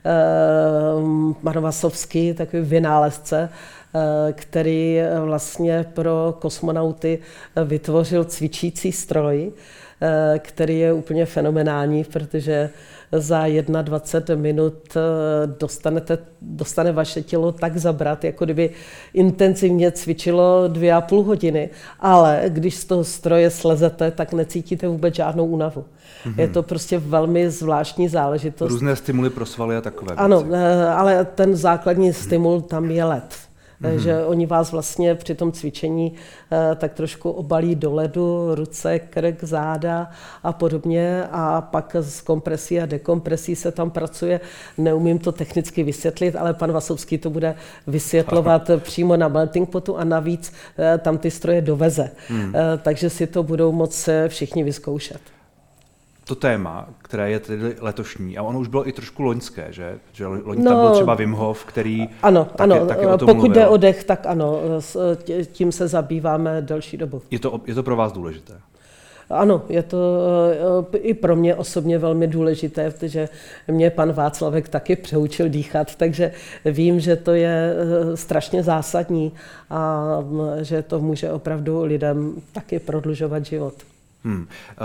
Eh, 0.05 1.33
takový 2.33 2.61
vynálezce, 2.63 3.49
který 4.31 4.99
vlastně 5.25 5.85
pro 5.93 6.35
kosmonauty 6.39 7.19
vytvořil 7.65 8.23
cvičící 8.23 8.91
stroj, 8.91 9.51
Eh, 9.51 9.92
který 10.39 10.79
je 10.79 10.93
úplně 10.93 11.25
fenomenální, 11.25 12.03
protože 12.03 12.69
za 13.19 13.43
21 13.81 14.41
minut 14.41 14.73
eh, 14.95 14.99
dostanete, 15.59 16.17
dostane 16.41 16.91
vaše 16.91 17.21
tělo 17.21 17.51
tak 17.51 17.77
zabrat, 17.77 18.23
jako 18.23 18.45
kdyby 18.45 18.69
intenzivně 19.13 19.91
cvičilo 19.91 20.67
dvě 20.67 20.93
a 20.93 21.01
půl 21.01 21.23
hodiny, 21.23 21.69
ale 21.99 22.43
když 22.47 22.75
z 22.75 22.85
toho 22.85 23.03
stroje 23.03 23.49
slezete, 23.49 24.11
tak 24.11 24.33
necítíte 24.33 24.87
vůbec 24.87 25.15
žádnou 25.15 25.45
únavu. 25.45 25.85
Mm-hmm. 26.25 26.39
Je 26.39 26.47
to 26.47 26.63
prostě 26.63 26.97
velmi 26.99 27.49
zvláštní 27.49 28.07
záležitost. 28.07 28.71
Různé 28.71 28.95
stimuly 28.95 29.29
pro 29.29 29.45
svaly 29.45 29.75
a 29.75 29.81
takové 29.81 30.15
Ano, 30.15 30.41
věci. 30.41 30.55
Eh, 30.55 30.89
ale 30.89 31.25
ten 31.25 31.55
základní 31.55 32.13
stimul 32.13 32.61
tam 32.61 32.91
je 32.91 33.03
led 33.03 33.52
mm-hmm. 33.83 33.95
že 33.95 34.25
oni 34.25 34.45
vás 34.45 34.71
vlastně 34.71 35.15
při 35.15 35.35
tom 35.35 35.51
cvičení 35.51 36.13
eh, 36.51 36.75
tak 36.75 36.93
trošku 36.93 37.31
obalí 37.31 37.75
do 37.75 37.93
ledu, 37.93 38.55
ruce, 38.55 38.99
krk, 38.99 39.43
záda 39.43 40.09
a 40.43 40.53
podobně 40.53 41.23
a 41.31 41.61
pak 41.61 41.95
z 41.99 42.21
kompresí 42.21 42.79
a 42.79 42.85
dekompresí 42.85 43.55
se 43.55 43.71
tam 43.71 43.91
pracuje. 43.91 44.39
Neumím 44.77 45.19
to 45.19 45.31
technicky 45.31 45.83
vysvětlit, 45.83 46.35
ale 46.35 46.53
pan 46.53 46.71
Vasovský 46.71 47.17
to 47.17 47.29
bude 47.29 47.55
vysvětlovat 47.87 48.71
přímo 48.77 49.17
na 49.17 49.27
melting 49.27 49.69
potu 49.69 49.97
a 49.97 50.03
navíc 50.03 50.53
eh, 50.77 50.97
tam 50.97 51.17
ty 51.17 51.31
stroje 51.31 51.61
doveze. 51.61 52.11
Mm. 52.29 52.53
Takže 52.81 53.09
si 53.09 53.27
to 53.27 53.43
budou 53.43 53.71
moct 53.71 54.09
všichni 54.27 54.63
vyzkoušet 54.63 55.42
to 56.25 56.35
téma, 56.35 56.89
které 56.97 57.31
je 57.31 57.39
tedy 57.39 57.75
letošní, 57.79 58.37
a 58.37 58.43
ono 58.43 58.59
už 58.59 58.67
bylo 58.67 58.87
i 58.87 58.91
trošku 58.91 59.23
loňské, 59.23 59.67
že? 59.69 59.99
Že 60.11 60.27
loň 60.27 60.63
no, 60.63 60.71
tam 60.71 60.81
byl 60.81 60.91
třeba 60.91 61.15
Wim 61.15 61.31
Hof, 61.31 61.65
který 61.65 62.09
ano, 62.23 62.45
taky, 62.45 62.63
ano, 62.63 62.85
taky 62.85 63.05
o 63.05 63.17
tom 63.17 63.25
pokud 63.25 63.35
mluvil. 63.35 63.53
jde 63.53 63.67
o 63.67 63.77
dech, 63.77 64.03
tak 64.03 64.25
ano, 64.25 64.59
tím 65.51 65.71
se 65.71 65.87
zabýváme 65.87 66.61
delší 66.61 66.97
dobu. 66.97 67.21
Je 67.31 67.39
to, 67.39 67.61
je 67.65 67.75
to 67.75 67.83
pro 67.83 67.95
vás 67.95 68.11
důležité? 68.11 68.53
Ano, 69.29 69.61
je 69.69 69.83
to 69.83 69.97
eh, 70.93 70.97
i 70.97 71.13
pro 71.13 71.35
mě 71.35 71.55
osobně 71.55 71.97
velmi 71.97 72.27
důležité, 72.27 72.91
protože 72.91 73.29
mě 73.67 73.89
pan 73.89 74.11
Václavek 74.11 74.69
taky 74.69 74.95
přeučil 74.95 75.49
dýchat, 75.49 75.95
takže 75.95 76.31
vím, 76.65 76.99
že 76.99 77.15
to 77.15 77.31
je 77.31 77.73
eh, 77.75 78.17
strašně 78.17 78.63
zásadní 78.63 79.31
a 79.69 80.07
že 80.61 80.81
to 80.81 80.99
může 80.99 81.31
opravdu 81.31 81.83
lidem 81.83 82.33
taky 82.51 82.79
prodlužovat 82.79 83.45
život. 83.45 83.73
Hmm. 84.23 84.47
Eh, 84.71 84.75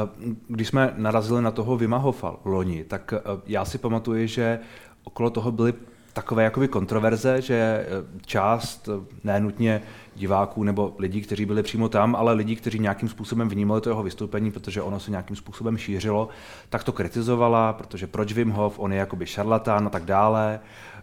když 0.48 0.68
jsme 0.68 0.94
narazili 0.96 1.42
na 1.42 1.50
toho 1.50 1.78
Hofa 1.98 2.36
loni, 2.44 2.84
tak 2.84 3.14
eh, 3.16 3.20
já 3.46 3.64
si 3.64 3.78
pamatuju, 3.78 4.26
že 4.26 4.58
okolo 5.04 5.30
toho 5.30 5.52
byly 5.52 5.74
takové 6.12 6.44
jakoby 6.44 6.68
kontroverze, 6.68 7.42
že 7.42 7.54
eh, 7.54 7.86
část 8.26 8.88
nenutně 9.24 9.82
diváků 10.16 10.64
nebo 10.64 10.94
lidí, 10.98 11.22
kteří 11.22 11.46
byli 11.46 11.62
přímo 11.62 11.88
tam, 11.88 12.16
ale 12.16 12.32
lidí, 12.32 12.56
kteří 12.56 12.78
nějakým 12.78 13.08
způsobem 13.08 13.48
vnímali 13.48 13.80
to 13.80 13.90
jeho 13.90 14.02
vystoupení, 14.02 14.50
protože 14.50 14.82
ono 14.82 15.00
se 15.00 15.10
nějakým 15.10 15.36
způsobem 15.36 15.76
šířilo, 15.76 16.28
tak 16.68 16.84
to 16.84 16.92
kritizovala, 16.92 17.72
protože 17.72 18.06
proč 18.06 18.32
Wim 18.32 18.50
Hof, 18.50 18.78
on 18.78 18.92
je 18.92 18.98
jakoby 18.98 19.26
šarlatán 19.26 19.86
a 19.86 19.90
tak 19.90 20.04
dále. 20.04 20.60
Eh, 20.60 20.97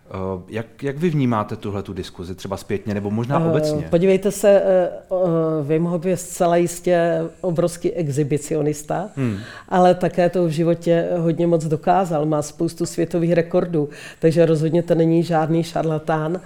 jak, 0.47 0.83
jak 0.83 0.97
vy 0.97 1.09
vnímáte 1.09 1.55
tuhle 1.55 1.83
tu 1.83 1.93
diskuzi, 1.93 2.35
třeba 2.35 2.57
zpětně 2.57 2.93
nebo 2.93 3.11
možná 3.11 3.39
uh, 3.39 3.47
obecně? 3.47 3.87
Podívejte 3.89 4.31
se, 4.31 4.61
uh, 5.09 5.19
Wim 5.67 5.83
Hof 5.83 6.05
je 6.05 6.17
zcela 6.17 6.55
jistě 6.55 7.21
obrovský 7.41 7.91
exhibicionista, 7.91 9.09
hmm. 9.15 9.37
ale 9.69 9.95
také 9.95 10.29
to 10.29 10.45
v 10.45 10.49
životě 10.49 11.07
hodně 11.17 11.47
moc 11.47 11.65
dokázal. 11.65 12.25
Má 12.25 12.41
spoustu 12.41 12.85
světových 12.85 13.33
rekordů, 13.33 13.89
takže 14.19 14.45
rozhodně 14.45 14.83
to 14.83 14.95
není 14.95 15.23
žádný 15.23 15.63
šarlatán, 15.63 16.41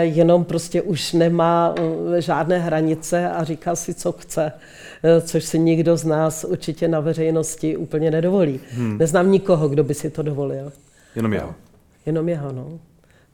jenom 0.00 0.44
prostě 0.44 0.82
už 0.82 1.12
nemá 1.12 1.74
žádné 2.18 2.58
hranice 2.58 3.30
a 3.30 3.44
říká 3.44 3.76
si, 3.76 3.94
co 3.94 4.12
chce, 4.12 4.52
což 5.20 5.44
si 5.44 5.58
nikdo 5.58 5.96
z 5.96 6.04
nás 6.04 6.44
určitě 6.44 6.88
na 6.88 7.00
veřejnosti 7.00 7.76
úplně 7.76 8.10
nedovolí. 8.10 8.60
Hmm. 8.70 8.98
Neznám 8.98 9.32
nikoho, 9.32 9.68
kdo 9.68 9.84
by 9.84 9.94
si 9.94 10.10
to 10.10 10.22
dovolil. 10.22 10.72
Jenom 11.16 11.32
jeho. 11.32 11.54
Jenom 12.06 12.28
jeho, 12.28 12.52
no. 12.52 12.78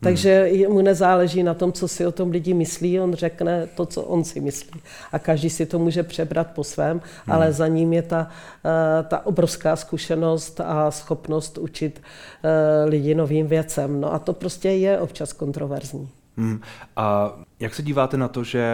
Takže 0.03 0.51
mu 0.69 0.81
nezáleží 0.81 1.43
na 1.43 1.55
tom, 1.55 1.73
co 1.73 1.89
si 1.89 2.07
o 2.07 2.13
tom 2.13 2.31
lidi 2.31 2.55
myslí, 2.55 3.01
on 3.01 3.15
řekne 3.15 3.67
to, 3.67 3.87
co 3.87 4.03
on 4.03 4.25
si 4.25 4.41
myslí. 4.41 4.81
A 5.13 5.19
každý 5.19 5.51
si 5.51 5.67
to 5.67 5.79
může 5.79 6.03
přebrat 6.03 6.47
po 6.47 6.65
svém, 6.65 6.91
hmm. 6.91 7.35
ale 7.35 7.53
za 7.53 7.67
ním 7.67 7.93
je 7.93 8.03
ta, 8.03 8.29
eh, 8.65 9.03
ta 9.03 9.27
obrovská 9.27 9.77
zkušenost 9.77 10.61
a 10.61 10.91
schopnost 10.91 11.59
učit 11.59 12.03
eh, 12.45 12.85
lidi 12.85 13.15
novým 13.15 13.47
věcem. 13.47 14.01
No 14.01 14.15
a 14.15 14.19
to 14.19 14.33
prostě 14.33 14.69
je 14.69 14.99
občas 14.99 15.33
kontroverzní. 15.33 16.09
Hmm. 16.37 16.61
A 16.97 17.33
jak 17.61 17.75
se 17.75 17.83
díváte 17.83 18.17
na 18.17 18.29
to, 18.29 18.45
že 18.45 18.65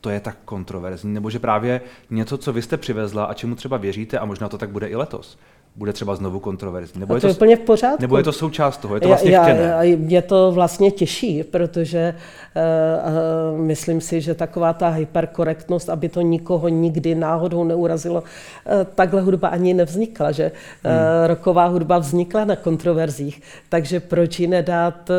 to 0.00 0.10
je 0.10 0.20
tak 0.20 0.36
kontroverzní, 0.44 1.14
nebo 1.14 1.30
že 1.30 1.38
právě 1.38 1.80
něco, 2.10 2.38
co 2.38 2.52
vy 2.52 2.62
jste 2.62 2.76
přivezla 2.76 3.24
a 3.24 3.34
čemu 3.34 3.54
třeba 3.54 3.76
věříte, 3.76 4.18
a 4.18 4.24
možná 4.24 4.48
to 4.48 4.58
tak 4.58 4.70
bude 4.70 4.86
i 4.86 4.96
letos, 4.96 5.38
bude 5.76 5.92
třeba 5.92 6.16
znovu 6.16 6.40
kontroverzní. 6.40 7.00
Nebo 7.00 7.14
a 7.14 7.20
to 7.20 7.26
je 7.26 7.34
to 7.34 7.36
úplně 7.36 7.56
v 7.56 7.60
pořádku. 7.60 8.02
Nebo 8.02 8.16
je 8.16 8.22
to 8.24 8.32
součást 8.32 8.76
toho, 8.76 8.94
je 8.94 9.00
to 9.00 9.08
vlastně 9.08 9.30
já, 9.30 9.42
vtěné. 9.42 9.60
Já, 9.60 9.96
mě 9.96 10.22
to 10.22 10.52
vlastně 10.52 10.90
těší, 10.90 11.42
protože 11.42 12.14
uh, 12.14 12.62
uh, 13.52 13.58
myslím 13.66 14.00
si, 14.00 14.20
že 14.20 14.34
taková 14.34 14.72
ta 14.72 14.88
hyperkorektnost, 14.88 15.90
aby 15.90 16.08
to 16.08 16.20
nikoho 16.20 16.68
nikdy 16.68 17.14
náhodou 17.14 17.64
neurazilo, 17.64 18.20
uh, 18.20 18.72
takhle 18.94 19.20
hudba 19.20 19.48
ani 19.48 19.74
nevznikla, 19.74 20.32
že 20.32 20.52
uh, 20.84 20.90
hmm. 20.90 21.00
roková 21.26 21.66
hudba 21.66 21.98
vznikla 21.98 22.44
na 22.44 22.56
kontroverzích, 22.56 23.42
takže 23.68 24.00
proč 24.00 24.40
ji 24.40 24.46
nedát 24.46 25.10
uh, 25.10 25.16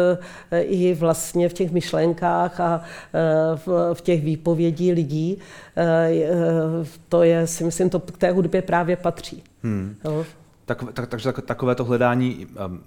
i 0.60 0.94
vlastně 0.94 1.50
v 1.50 1.54
těch 1.54 1.72
myšlenkách 1.72 2.60
a 2.60 2.82
uh, 2.82 3.60
v, 3.66 3.94
v 3.94 4.02
těch 4.02 4.24
výpovědí 4.24 4.92
lidí, 4.92 5.38
uh, 5.38 6.86
to 7.10 7.24
je, 7.24 7.48
si 7.48 7.64
myslím, 7.64 7.90
to 7.90 8.00
k 8.00 8.18
té 8.18 8.32
hudbě 8.32 8.62
právě 8.62 8.96
patří. 8.96 9.44
Hmm. 9.64 9.96
No 10.04 10.26
tak, 10.66 10.84
tak, 10.94 11.10
takže 11.10 11.32
takové 11.32 11.76
to 11.76 11.84
hledání 11.84 12.48
um, 12.66 12.84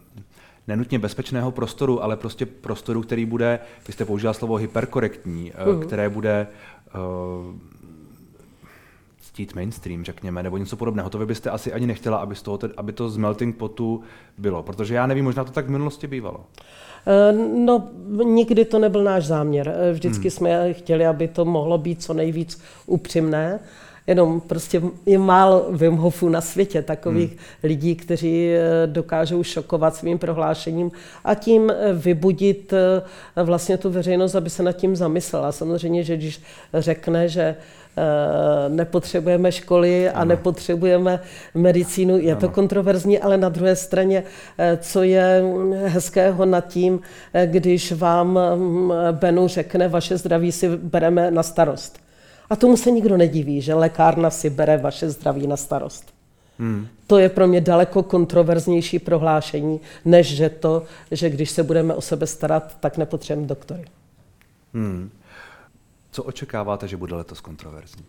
nenutně 0.69 0.99
bezpečného 0.99 1.50
prostoru, 1.50 2.02
ale 2.02 2.16
prostě 2.16 2.47
prostoru, 2.47 3.02
který 3.02 3.26
bude, 3.26 3.59
vy 3.87 3.93
jste 3.93 4.04
použila 4.04 4.33
slovo 4.33 4.57
hyperkorektní, 4.57 5.52
uh, 5.75 5.83
které 5.83 6.09
bude 6.09 6.47
uh, 6.95 7.54
ctít 9.35 9.54
mainstream, 9.54 10.04
řekněme, 10.04 10.43
nebo 10.43 10.57
něco 10.57 10.76
podobného. 10.76 11.11
To 11.11 11.19
vy 11.19 11.26
byste 11.26 11.50
asi 11.50 11.73
ani 11.73 11.87
nechtěla, 11.87 12.16
aby, 12.16 12.35
z 12.35 12.43
toho, 12.43 12.59
aby 12.76 12.93
to 12.93 13.11
z 13.11 13.16
melting 13.16 13.57
potu 13.57 14.02
bylo, 14.38 14.62
protože 14.62 14.95
já 14.95 15.07
nevím, 15.07 15.25
možná 15.25 15.45
to 15.45 15.52
tak 15.52 15.66
v 15.66 15.71
minulosti 15.71 16.07
bývalo. 16.07 16.40
Eh, 17.07 17.33
no, 17.64 17.88
nikdy 18.25 18.64
to 18.64 18.78
nebyl 18.78 19.04
náš 19.04 19.26
záměr. 19.26 19.76
Vždycky 19.93 20.23
hmm. 20.23 20.31
jsme 20.31 20.73
chtěli, 20.73 21.07
aby 21.07 21.28
to 21.28 21.45
mohlo 21.45 21.78
být 21.78 22.02
co 22.02 22.14
nejvíc 22.14 22.62
upřímné 22.87 23.61
Jenom 24.06 24.40
prostě 24.40 24.82
je 25.06 25.18
málo 25.18 25.66
Wim 25.70 25.96
Hofů 25.96 26.28
na 26.28 26.40
světě, 26.40 26.82
takových 26.82 27.30
hmm. 27.30 27.38
lidí, 27.62 27.96
kteří 27.96 28.50
eh, 28.52 28.87
dokážou 28.87 29.42
šokovat 29.42 29.96
svým 29.96 30.18
prohlášením 30.18 30.92
a 31.25 31.34
tím 31.34 31.70
eh, 31.70 31.92
vybudit 31.92 32.73
eh, 32.73 33.44
vlastně 33.44 33.76
tu 33.76 33.90
veřejnost, 33.90 34.34
aby 34.34 34.50
se 34.50 34.62
nad 34.62 34.73
tím 34.73 34.96
zamyslela. 34.96 35.52
Samozřejmě, 35.52 36.02
že 36.02 36.16
když 36.16 36.42
řekne, 36.75 37.28
že 37.28 37.56
nepotřebujeme 38.68 39.52
školy 39.52 40.08
a 40.08 40.12
ano. 40.12 40.28
nepotřebujeme 40.28 41.20
medicínu. 41.54 42.18
Je 42.18 42.32
ano. 42.32 42.40
to 42.40 42.49
kontroverzní, 42.49 43.18
ale 43.18 43.37
na 43.37 43.49
druhé 43.49 43.76
straně, 43.76 44.23
co 44.78 45.02
je 45.02 45.42
hezkého 45.84 46.44
nad 46.44 46.68
tím, 46.68 47.00
když 47.46 47.92
vám 47.92 48.38
mm, 48.54 48.92
Benu 49.12 49.49
řekne, 49.49 49.88
vaše 49.88 50.16
zdraví 50.16 50.52
si 50.52 50.68
bereme 50.68 51.30
na 51.30 51.42
starost. 51.42 52.03
A 52.50 52.56
tomu 52.56 52.76
se 52.76 52.90
nikdo 52.90 53.16
nediví, 53.16 53.60
že 53.60 53.74
lékárna 53.74 54.30
si 54.30 54.50
bere 54.50 54.76
vaše 54.76 55.10
zdraví 55.10 55.46
na 55.46 55.56
starost. 55.56 56.14
Hmm. 56.58 56.86
To 57.06 57.18
je 57.18 57.28
pro 57.28 57.46
mě 57.46 57.60
daleko 57.60 58.02
kontroverznější 58.02 58.98
prohlášení, 58.98 59.80
než 60.04 60.36
že 60.36 60.48
to, 60.48 60.82
že 61.10 61.30
když 61.30 61.50
se 61.50 61.62
budeme 61.62 61.94
o 61.94 62.00
sebe 62.00 62.26
starat, 62.26 62.76
tak 62.80 62.96
nepotřebujeme 62.96 63.48
doktory. 63.48 63.84
Hmm. 64.74 65.10
Co 66.10 66.22
očekáváte, 66.22 66.88
že 66.88 66.96
bude 66.96 67.14
letos 67.14 67.40
kontroverzní? 67.40 68.04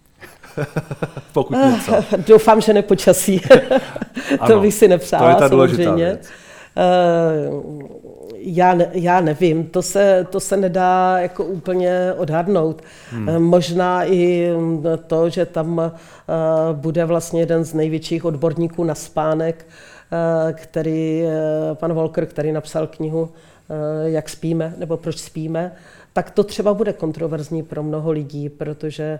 Pokud 1.33 1.57
něco. 1.57 2.05
Doufám, 2.27 2.61
že 2.61 2.73
nepočasí. 2.73 3.41
to 4.47 4.59
bych 4.59 4.73
si 4.73 4.87
nepřála, 4.87 5.23
to 5.23 5.29
je 5.29 5.35
ta 5.35 5.49
samozřejmě. 5.49 6.05
Věc. 6.05 6.29
Uh, 7.51 8.04
já, 8.45 8.73
ne, 8.73 8.89
já 8.93 9.21
nevím, 9.21 9.63
to 9.63 9.81
se, 9.81 10.27
to 10.29 10.39
se 10.39 10.57
nedá 10.57 11.17
jako 11.19 11.43
úplně 11.43 12.13
odhadnout. 12.17 12.81
Hmm. 13.09 13.29
Eh, 13.29 13.39
možná 13.39 14.05
i 14.05 14.49
to, 15.07 15.29
že 15.29 15.45
tam 15.45 15.77
uh, 15.77 15.91
bude 16.73 17.05
vlastně 17.05 17.39
jeden 17.39 17.63
z 17.63 17.73
největších 17.73 18.25
odborníků 18.25 18.83
na 18.83 18.95
spánek, 18.95 19.67
uh, 19.67 20.51
který, 20.51 21.23
uh, 21.23 21.75
pan 21.75 21.93
Volker, 21.93 22.25
který 22.25 22.51
napsal 22.51 22.87
knihu 22.87 23.29
Jak 24.05 24.29
spíme, 24.29 24.73
nebo 24.77 24.97
proč 24.97 25.17
spíme, 25.17 25.71
tak 26.13 26.31
to 26.31 26.43
třeba 26.43 26.73
bude 26.73 26.93
kontroverzní 26.93 27.63
pro 27.63 27.83
mnoho 27.83 28.11
lidí, 28.11 28.49
protože 28.49 29.19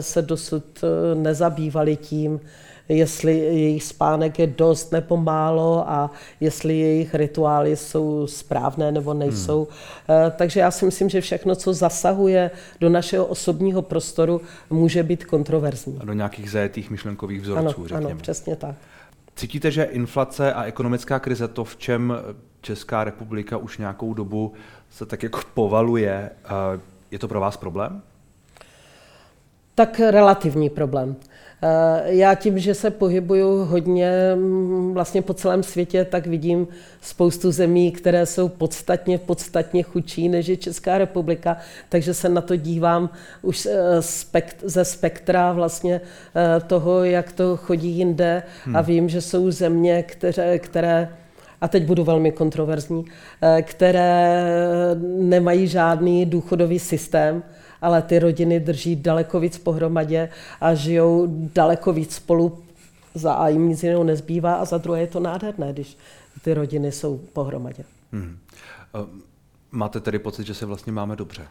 se 0.00 0.22
dosud 0.22 0.84
nezabývali 1.14 1.96
tím, 1.96 2.40
jestli 2.88 3.38
jejich 3.38 3.84
spánek 3.84 4.38
je 4.38 4.46
dost 4.46 4.92
nebo 4.92 5.16
málo 5.16 5.90
a 5.90 6.10
jestli 6.40 6.78
jejich 6.78 7.14
rituály 7.14 7.76
jsou 7.76 8.26
správné 8.26 8.92
nebo 8.92 9.14
nejsou. 9.14 9.68
Hmm. 10.08 10.30
Takže 10.36 10.60
já 10.60 10.70
si 10.70 10.84
myslím, 10.84 11.08
že 11.08 11.20
všechno, 11.20 11.56
co 11.56 11.74
zasahuje 11.74 12.50
do 12.80 12.88
našeho 12.88 13.26
osobního 13.26 13.82
prostoru, 13.82 14.40
může 14.70 15.02
být 15.02 15.24
kontroverzní. 15.24 15.98
A 16.00 16.04
do 16.04 16.12
nějakých 16.12 16.50
zajetých 16.50 16.90
myšlenkových 16.90 17.40
vzorců, 17.40 17.76
ano, 17.78 17.88
řekněme. 17.88 18.10
Ano, 18.10 18.20
přesně 18.20 18.56
tak. 18.56 18.74
Cítíte, 19.36 19.70
že 19.70 19.84
inflace 19.84 20.52
a 20.52 20.64
ekonomická 20.64 21.18
krize, 21.18 21.48
to, 21.48 21.64
v 21.64 21.76
čem 21.76 22.14
Česká 22.60 23.04
republika 23.04 23.56
už 23.56 23.78
nějakou 23.78 24.14
dobu 24.14 24.52
se 24.90 25.06
tak 25.06 25.22
jako 25.22 25.40
povaluje, 25.54 26.30
je 27.10 27.18
to 27.18 27.28
pro 27.28 27.40
vás 27.40 27.56
problém? 27.56 28.02
Tak 29.74 30.00
relativní 30.00 30.70
problém. 30.70 31.16
Eh, 31.62 32.14
já 32.14 32.34
tím, 32.34 32.58
že 32.58 32.74
se 32.74 32.90
pohybuju 32.90 33.64
hodně 33.64 34.10
mm, 34.34 34.94
vlastně 34.94 35.22
po 35.22 35.34
celém 35.34 35.62
světě, 35.62 36.04
tak 36.04 36.26
vidím 36.26 36.68
spoustu 37.00 37.52
zemí, 37.52 37.92
které 37.92 38.26
jsou 38.26 38.48
podstatně, 38.48 39.18
podstatně 39.18 39.82
chudší 39.82 40.28
než 40.28 40.46
je 40.46 40.56
Česká 40.56 40.98
republika, 40.98 41.56
takže 41.88 42.14
se 42.14 42.28
na 42.28 42.40
to 42.40 42.56
dívám 42.56 43.10
už 43.42 43.66
eh, 43.66 44.02
ze 44.62 44.84
spektra 44.84 45.52
vlastně 45.52 46.00
eh, 46.36 46.60
toho, 46.60 47.04
jak 47.04 47.32
to 47.32 47.56
chodí 47.56 47.88
jinde. 47.88 48.42
Hmm. 48.64 48.76
a 48.76 48.80
vím, 48.80 49.08
že 49.08 49.20
jsou 49.20 49.50
země, 49.50 50.02
které, 50.02 50.58
které 50.58 51.08
a 51.60 51.68
teď 51.68 51.84
budu 51.84 52.04
velmi 52.04 52.32
kontroverzní, 52.32 53.04
které 53.62 54.44
nemají 55.18 55.66
žádný 55.66 56.26
důchodový 56.26 56.78
systém, 56.78 57.42
ale 57.82 58.02
ty 58.02 58.18
rodiny 58.18 58.60
drží 58.60 58.96
daleko 58.96 59.40
víc 59.40 59.58
pohromadě 59.58 60.28
a 60.60 60.74
žijou 60.74 61.26
daleko 61.54 61.92
víc 61.92 62.14
spolu. 62.14 62.58
Za 63.14 63.32
A 63.32 63.48
jim 63.48 63.68
nic 63.68 63.82
jiného 63.82 64.04
nezbývá 64.04 64.54
a 64.54 64.64
za 64.64 64.78
druhé 64.78 65.00
je 65.00 65.06
to 65.06 65.20
nádherné, 65.20 65.72
když 65.72 65.96
ty 66.42 66.54
rodiny 66.54 66.92
jsou 66.92 67.20
pohromadě. 67.32 67.84
Hmm. 68.12 68.38
Máte 69.70 70.00
tedy 70.00 70.18
pocit, 70.18 70.46
že 70.46 70.54
se 70.54 70.66
vlastně 70.66 70.92
máme 70.92 71.16
dobře? 71.16 71.42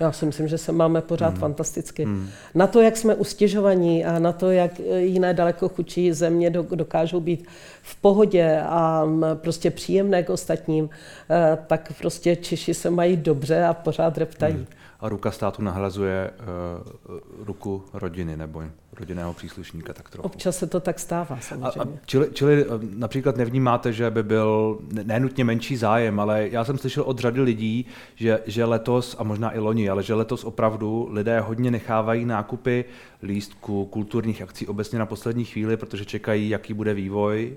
Já 0.00 0.12
si 0.12 0.26
myslím, 0.26 0.48
že 0.48 0.58
se 0.58 0.72
máme 0.72 1.00
pořád 1.00 1.28
hmm. 1.28 1.40
fantasticky. 1.40 2.04
Hmm. 2.04 2.28
Na 2.54 2.66
to, 2.66 2.80
jak 2.80 2.96
jsme 2.96 3.14
ustěžovaní 3.14 4.04
a 4.04 4.18
na 4.18 4.32
to, 4.32 4.50
jak 4.50 4.80
jiné 4.98 5.34
daleko 5.34 5.68
chudší 5.68 6.12
země 6.12 6.50
dokážou 6.50 7.20
být 7.20 7.46
v 7.82 7.96
pohodě 7.96 8.60
a 8.60 9.06
prostě 9.34 9.70
příjemné 9.70 10.22
k 10.22 10.30
ostatním, 10.30 10.90
eh, 11.30 11.58
tak 11.66 11.92
prostě 11.98 12.36
Češi 12.36 12.74
se 12.74 12.90
mají 12.90 13.16
dobře 13.16 13.64
a 13.64 13.74
pořád 13.74 14.18
reptají. 14.18 14.54
Hmm 14.54 14.66
a 15.02 15.08
ruka 15.08 15.30
státu 15.30 15.62
nahrazuje 15.62 16.30
uh, 17.08 17.18
ruku 17.44 17.84
rodiny 17.92 18.36
nebo 18.36 18.62
rodinného 18.92 19.34
příslušníka 19.34 19.92
tak 19.92 20.10
trochu. 20.10 20.26
Občas 20.26 20.56
se 20.56 20.66
to 20.66 20.80
tak 20.80 20.98
stává 20.98 21.38
samozřejmě. 21.40 21.80
A, 21.80 21.82
a 21.82 21.86
čili, 22.06 22.28
čili 22.32 22.64
eh, 22.64 22.66
například 22.96 23.36
nevnímáte, 23.36 23.92
že 23.92 24.10
by 24.10 24.22
byl 24.22 24.78
nenutně 25.04 25.44
menší 25.44 25.76
zájem, 25.76 26.20
ale 26.20 26.48
já 26.48 26.64
jsem 26.64 26.78
slyšel 26.78 27.02
od 27.02 27.18
řady 27.18 27.40
lidí, 27.40 27.86
že, 28.14 28.40
že 28.46 28.64
letos, 28.64 29.16
a 29.18 29.24
možná 29.24 29.54
i 29.54 29.58
loni, 29.58 29.88
ale 29.88 30.02
že 30.02 30.14
letos 30.14 30.44
opravdu 30.44 31.08
lidé 31.10 31.40
hodně 31.40 31.70
nechávají 31.70 32.24
nákupy 32.24 32.84
lístků, 33.22 33.86
kulturních 33.86 34.42
akcí 34.42 34.66
obecně 34.66 34.98
na 34.98 35.06
poslední 35.06 35.44
chvíli, 35.44 35.76
protože 35.76 36.04
čekají, 36.04 36.48
jaký 36.48 36.74
bude 36.74 36.94
vývoj 36.94 37.56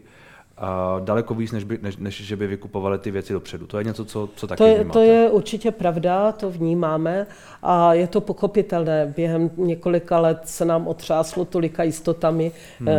a 0.57 0.99
daleko 0.99 1.33
víc, 1.33 1.51
než, 1.51 1.63
by, 1.63 1.79
než, 1.81 1.97
než 1.97 2.21
že 2.23 2.35
by 2.35 2.47
vykupovali 2.47 2.97
ty 2.97 3.11
věci 3.11 3.33
dopředu. 3.33 3.67
To 3.67 3.77
je 3.77 3.83
něco, 3.83 4.05
co, 4.05 4.29
co 4.35 4.47
taky 4.47 4.57
to 4.57 4.65
je, 4.65 4.75
vnímáte. 4.75 4.93
To 4.93 5.01
je 5.01 5.29
určitě 5.29 5.71
pravda, 5.71 6.31
to 6.31 6.51
vnímáme 6.51 7.27
a 7.63 7.93
je 7.93 8.07
to 8.07 8.21
pochopitelné. 8.21 9.13
Během 9.15 9.49
několika 9.57 10.19
let 10.19 10.39
se 10.45 10.65
nám 10.65 10.87
otřáslo 10.87 11.45
tolika 11.45 11.83
jistotami, 11.83 12.51
hmm. 12.79 12.89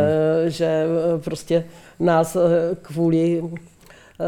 že 0.47 0.65
eh, 0.65 1.19
prostě 1.19 1.65
nás 1.99 2.35
eh, 2.35 2.75
kvůli 2.81 3.43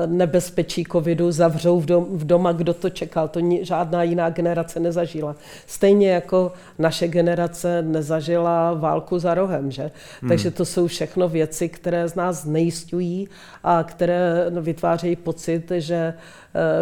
nebezpečí 0.06 0.84
covidu 0.91 1.32
zavřou 1.32 1.80
v, 1.80 1.86
dom, 1.86 2.06
v 2.12 2.25
doma, 2.25 2.52
kdo 2.52 2.73
to 2.73 2.89
čekal. 2.89 3.28
To 3.28 3.39
ni, 3.39 3.65
žádná 3.65 4.04
jiná 4.04 4.30
generace 4.30 4.80
nezažila. 4.80 5.36
Stejně 5.67 6.12
jako 6.12 6.52
naše 6.80 7.08
generace 7.08 7.82
nezažila 7.82 8.73
válku 8.73 9.19
za 9.19 9.34
rohem, 9.34 9.71
že? 9.71 9.91
Hmm. 10.21 10.30
Takže 10.30 10.52
to 10.52 10.65
jsou 10.65 10.88
všechno 10.88 11.30
věci, 11.30 11.69
které 11.69 12.08
z 12.08 12.15
nás 12.15 12.45
nejistují 12.45 13.30
a 13.63 13.84
které 13.84 14.45
vytvářejí 14.62 15.15
pocit, 15.15 15.71
že 15.78 16.13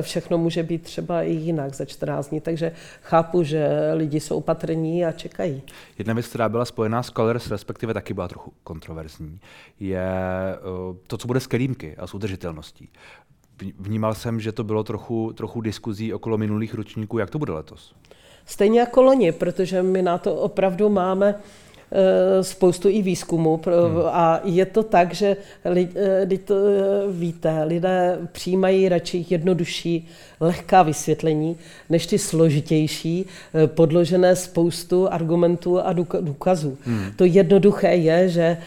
všechno 0.01 0.38
může 0.38 0.63
být 0.63 0.84
třeba 0.84 1.21
i 1.23 1.32
jinak 1.32 1.75
za 1.75 1.86
14 1.86 2.30
dní, 2.30 2.41
takže 2.41 2.71
chápu, 3.01 3.43
že 3.43 3.69
lidi 3.93 4.19
jsou 4.19 4.38
opatrní 4.38 5.06
a 5.06 5.12
čekají. 5.12 5.62
Jedna 5.97 6.13
věc, 6.13 6.27
která 6.27 6.49
byla 6.49 6.65
spojená 6.65 7.03
s 7.03 7.12
Colors, 7.12 7.51
respektive 7.51 7.93
taky 7.93 8.13
byla 8.13 8.27
trochu 8.27 8.53
kontroverzní, 8.63 9.39
je 9.80 10.08
eh, 10.53 10.58
to, 11.08 11.17
co 11.17 11.27
bude 11.27 11.39
s 11.39 11.47
kelímky 11.47 11.95
a 11.97 12.08
s 12.08 12.13
udržitelností. 12.13 12.89
Vnímal 13.80 14.13
jsem, 14.13 14.39
že 14.39 14.51
to 14.51 14.63
bylo 14.63 14.84
trochu, 14.84 15.34
trochu 15.34 15.62
diskuzí 15.62 16.13
okolo 16.13 16.38
minulých 16.38 16.73
ročníků. 16.73 17.17
Jak 17.17 17.30
to 17.30 17.39
bude 17.39 17.53
letos? 17.53 17.95
Stejně 18.45 18.80
jako 18.80 19.01
loni, 19.01 19.32
protože 19.32 19.84
my 19.84 20.01
na 20.01 20.17
to 20.17 20.36
opravdu 20.36 20.89
máme 20.89 21.36
Eh, 21.36 21.66
spoustu 22.41 22.89
i 22.89 23.02
výzkumu 23.02 23.62
hmm. 23.65 23.97
a 24.12 24.41
je 24.43 24.65
to 24.65 24.84
tak, 24.84 25.13
že 25.13 25.38
lidi, 25.65 25.93
eh, 25.95 26.38
to 26.38 26.56
eh, 26.56 27.12
víte, 27.12 27.63
lidé 27.63 28.17
přijímají 28.32 28.89
radši 28.89 29.26
jednodušší, 29.30 30.08
lehká 30.39 30.84
vysvětlení, 30.84 31.58
než 31.89 32.08
ty 32.08 32.19
složitější, 32.19 33.26
podložené 33.65 34.36
spoustu 34.36 35.13
argumentů 35.13 35.80
a 35.80 35.93
důkazů. 36.21 36.78
Hmm. 36.86 37.12
To 37.15 37.26
jednoduché 37.26 37.95
je, 37.95 38.30
že 38.30 38.58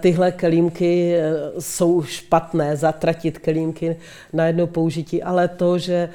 tyhle 0.00 0.32
kelímky 0.32 1.16
jsou 1.58 2.02
špatné, 2.02 2.76
zatratit 2.76 3.38
kelímky 3.38 3.96
na 4.32 4.46
jedno 4.46 4.66
použití, 4.66 5.22
ale 5.22 5.48
to, 5.48 5.78
že 5.78 6.08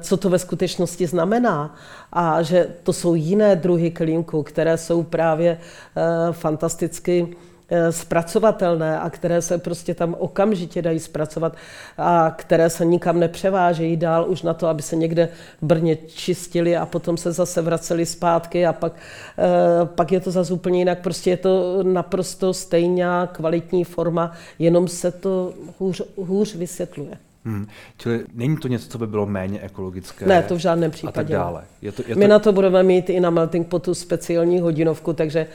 co 0.00 0.16
to 0.16 0.30
ve 0.30 0.38
skutečnosti 0.38 1.06
znamená, 1.06 1.76
a 2.12 2.42
že 2.42 2.68
to 2.82 2.92
jsou 2.92 3.14
jiné 3.14 3.56
druhy 3.56 3.90
klínků, 3.90 4.42
které 4.42 4.76
jsou 4.76 5.02
právě 5.02 5.58
eh, 5.96 6.32
fantasticky 6.32 7.28
eh, 7.30 7.47
zpracovatelné 7.90 9.00
a 9.00 9.10
které 9.10 9.42
se 9.42 9.58
prostě 9.58 9.94
tam 9.94 10.16
okamžitě 10.18 10.82
dají 10.82 11.00
zpracovat 11.00 11.56
a 11.98 12.34
které 12.36 12.70
se 12.70 12.84
nikam 12.84 13.20
nepřevážejí 13.20 13.96
dál 13.96 14.30
už 14.30 14.42
na 14.42 14.54
to, 14.54 14.66
aby 14.66 14.82
se 14.82 14.96
někde 14.96 15.28
v 15.62 15.66
Brně 15.66 15.96
čistili 16.06 16.76
a 16.76 16.86
potom 16.86 17.16
se 17.16 17.32
zase 17.32 17.62
vraceli 17.62 18.06
zpátky 18.06 18.66
a 18.66 18.72
pak, 18.72 18.92
eh, 19.38 19.86
pak 19.86 20.12
je 20.12 20.20
to 20.20 20.30
zase 20.30 20.52
úplně 20.52 20.78
jinak. 20.78 20.98
Prostě 20.98 21.30
je 21.30 21.36
to 21.36 21.82
naprosto 21.82 22.54
stejná 22.54 23.26
kvalitní 23.26 23.84
forma, 23.84 24.32
jenom 24.58 24.88
se 24.88 25.10
to 25.10 25.52
hůř, 25.78 26.02
hůř 26.16 26.54
vysvětluje. 26.54 27.27
Hmm. 27.44 27.66
Čili 27.96 28.24
není 28.34 28.56
to 28.56 28.68
něco, 28.68 28.88
co 28.88 28.98
by 28.98 29.06
bylo 29.06 29.26
méně 29.26 29.60
ekologické? 29.60 30.26
Ne, 30.26 30.42
to 30.42 30.54
v 30.54 30.58
žádném 30.58 30.90
případě. 30.90 31.14
A 31.14 31.22
tak 31.22 31.26
dále. 31.26 31.64
Je 31.82 31.92
to, 31.92 32.02
je 32.06 32.14
to... 32.14 32.18
My 32.18 32.28
na 32.28 32.38
to 32.38 32.52
budeme 32.52 32.82
mít 32.82 33.10
i 33.10 33.20
na 33.20 33.30
Melting 33.30 33.66
Potu 33.66 33.94
speciální 33.94 34.60
hodinovku, 34.60 35.12
takže 35.12 35.46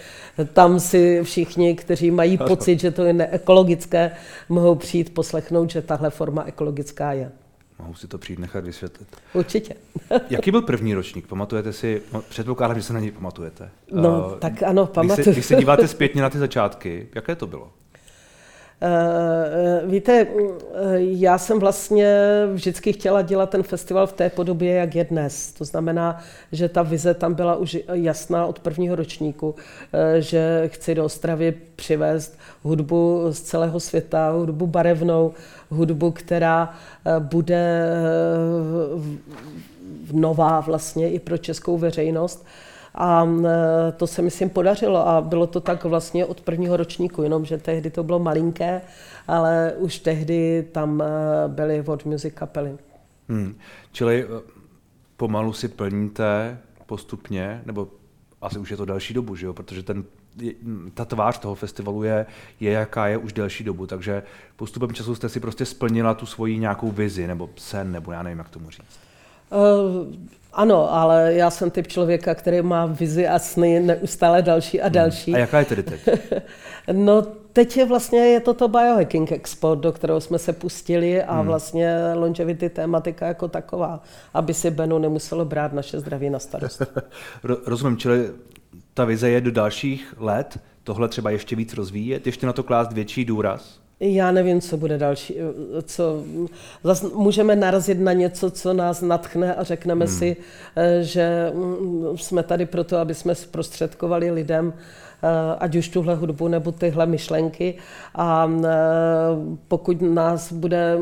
tam 0.54 0.80
si 0.80 1.24
všichni, 1.24 1.76
kteří 1.76 2.12
mají 2.12 2.38
pocit, 2.38 2.80
že 2.80 2.92
to 2.92 3.04
je 3.04 3.14
neekologické, 3.14 4.12
mohou 4.50 4.76
přijít 4.76 5.14
poslechnout, 5.14 5.70
že 5.70 5.82
tahle 5.82 6.10
forma 6.10 6.44
ekologická 6.44 7.14
je. 7.14 7.32
Mohu 7.80 7.94
si 7.94 8.08
to 8.08 8.18
přijít 8.18 8.40
nechat 8.40 8.66
vysvětlit. 8.66 9.08
Určitě. 9.34 9.76
Jaký 10.30 10.52
byl 10.52 10.62
první 10.62 10.94
ročník? 10.94 11.28
Pamatujete 11.28 11.74
si, 11.74 12.02
předpokládám, 12.30 12.78
že 12.78 12.84
se 12.84 12.94
na 12.94 13.00
něj 13.00 13.12
pamatujete. 13.12 13.70
No, 13.92 14.28
uh, 14.28 14.40
tak 14.40 14.64
ano, 14.64 14.86
pamatuju. 14.86 15.16
Když 15.16 15.26
se, 15.26 15.32
když 15.32 15.46
se 15.46 15.56
díváte 15.56 15.88
zpětně 15.88 16.22
na 16.22 16.30
ty 16.30 16.38
začátky, 16.48 17.08
jaké 17.16 17.36
to 17.36 17.48
bylo? 17.48 17.72
Uh, 18.84 19.90
víte, 19.92 20.28
já 20.98 21.38
jsem 21.38 21.60
vlastně 21.60 22.18
vždycky 22.54 22.94
chtěla 22.94 23.22
dělat 23.22 23.50
ten 23.50 23.64
festival 23.64 24.08
v 24.08 24.14
té 24.14 24.30
podobě, 24.30 24.74
jak 24.74 24.96
je 24.96 25.04
dnes. 25.04 25.52
To 25.52 25.66
znamená, 25.66 26.22
že 26.52 26.70
ta 26.70 26.82
vize 26.82 27.14
tam 27.14 27.34
byla 27.34 27.56
už 27.56 27.78
jasná 27.94 28.46
od 28.46 28.60
prvního 28.60 28.96
ročníku, 28.96 29.56
že 30.20 30.64
chci 30.74 30.96
do 30.96 31.06
Ostravy 31.06 31.54
přivést 31.76 32.38
hudbu 32.64 33.26
z 33.32 33.42
celého 33.42 33.80
světa, 33.80 34.30
hudbu 34.30 34.68
barevnou, 34.68 35.34
hudbu, 35.70 36.12
která 36.12 36.74
bude 37.20 37.90
nová 40.12 40.60
vlastně 40.60 41.12
i 41.12 41.20
pro 41.20 41.38
českou 41.38 41.78
veřejnost. 41.78 42.46
A 42.96 43.26
e, 43.26 43.92
to 43.92 44.08
se 44.08 44.22
myslím 44.22 44.50
podařilo 44.50 45.08
a 45.08 45.22
bylo 45.22 45.48
to 45.48 45.62
tak 45.62 45.84
vlastně 45.84 46.26
od 46.26 46.42
prvního 46.42 46.78
ročníku, 46.78 47.24
jenomže 47.24 47.58
tehdy 47.58 47.90
to 47.90 48.04
bylo 48.04 48.20
malinké, 48.20 48.82
ale 49.28 49.74
už 49.78 50.00
tehdy 50.00 50.68
tam 50.72 51.02
e, 51.02 51.06
byly 51.48 51.82
World 51.82 52.06
Music 52.06 52.34
kapely. 52.34 52.78
Hmm. 53.30 53.56
Čili 53.92 54.24
e, 54.24 54.28
pomalu 55.18 55.54
si 55.54 55.68
plníte 55.68 56.58
postupně, 56.86 57.62
nebo 57.66 57.88
asi 58.42 58.60
už 58.60 58.72
je 58.72 58.78
to 58.78 58.86
další 58.86 59.14
dobu, 59.14 59.36
že 59.36 59.46
jo? 59.46 59.54
protože 59.54 59.84
ten, 59.84 60.04
ta 60.94 61.06
tvář 61.06 61.38
toho 61.40 61.56
festivalu 61.56 62.04
je, 62.04 62.26
je, 62.60 62.72
jaká 62.72 63.08
je 63.08 63.18
už 63.18 63.34
delší 63.34 63.64
dobu, 63.64 63.88
takže 63.88 64.24
postupem 64.56 64.94
času 64.94 65.16
jste 65.16 65.30
si 65.30 65.40
prostě 65.40 65.66
splnila 65.66 66.14
tu 66.14 66.26
svoji 66.26 66.58
nějakou 66.58 66.92
vizi, 66.92 67.28
nebo 67.28 67.50
sen, 67.56 67.92
nebo 67.92 68.12
já 68.12 68.24
nevím, 68.24 68.38
jak 68.38 68.50
tomu 68.50 68.70
říct. 68.70 69.00
Uh, 69.52 70.14
ano, 70.54 70.94
ale 70.94 71.34
já 71.34 71.50
jsem 71.50 71.72
typ 71.72 71.88
člověka, 71.88 72.36
který 72.36 72.62
má 72.62 72.86
vizi 72.86 73.28
a 73.28 73.40
sny 73.40 73.80
neustále 73.80 74.42
další 74.42 74.82
a 74.82 74.86
hmm. 74.86 74.94
další. 74.94 75.32
Hmm. 75.32 75.36
A 75.36 75.40
jaká 75.40 75.60
je 75.60 75.66
tedy 75.66 75.84
teď? 75.84 76.10
no 76.92 77.22
teď 77.54 77.78
je 77.78 77.86
vlastně 77.86 78.20
je 78.20 78.40
to 78.40 78.54
to 78.54 78.68
Biohacking 78.68 79.32
Expo, 79.32 79.76
do 79.76 79.92
kterého 79.92 80.22
jsme 80.22 80.40
se 80.40 80.54
pustili 80.54 81.24
a 81.24 81.36
hmm. 81.36 81.48
vlastně 81.48 81.98
longevity 82.14 82.70
tématika 82.70 83.28
jako 83.28 83.48
taková, 83.48 84.04
aby 84.34 84.54
si 84.54 84.72
Benu 84.72 84.98
nemuselo 84.98 85.46
brát 85.46 85.74
naše 85.74 86.00
zdraví 86.00 86.30
na 86.30 86.40
starost. 86.40 86.82
Rozumím, 87.66 87.98
čili 87.98 88.30
ta 88.94 89.06
vize 89.06 89.30
je 89.30 89.42
do 89.42 89.52
dalších 89.52 90.14
let 90.18 90.60
tohle 90.84 91.08
třeba 91.08 91.30
ještě 91.30 91.56
víc 91.56 91.74
rozvíjet, 91.74 92.26
ještě 92.26 92.46
na 92.46 92.54
to 92.54 92.64
klást 92.64 92.94
větší 92.94 93.26
důraz? 93.26 93.83
Já 94.06 94.32
nevím, 94.32 94.62
co 94.62 94.78
bude 94.78 94.98
další. 94.98 95.36
Co, 95.84 96.24
zase 96.84 97.08
můžeme 97.16 97.56
narazit 97.56 98.00
na 98.00 98.14
něco, 98.14 98.52
co 98.52 98.74
nás 98.74 99.02
natchne 99.02 99.56
a 99.56 99.64
řekneme 99.64 100.06
hmm. 100.06 100.16
si, 100.16 100.38
eh, 100.76 101.04
že 101.04 101.52
mm, 101.54 102.18
jsme 102.18 102.44
tady 102.44 102.66
proto, 102.66 102.98
aby 102.98 103.14
jsme 103.14 103.36
zprostředkovali 103.36 104.32
lidem, 104.32 104.74
eh, 105.24 105.56
ať 105.60 105.76
už 105.76 105.90
tuhle 105.90 106.16
hudbu 106.16 106.48
nebo 106.48 106.72
tyhle 106.72 107.06
myšlenky. 107.06 107.76
A 108.16 108.52
eh, 108.64 108.70
pokud, 109.68 110.02
nás 110.02 110.52
bude, 110.52 110.98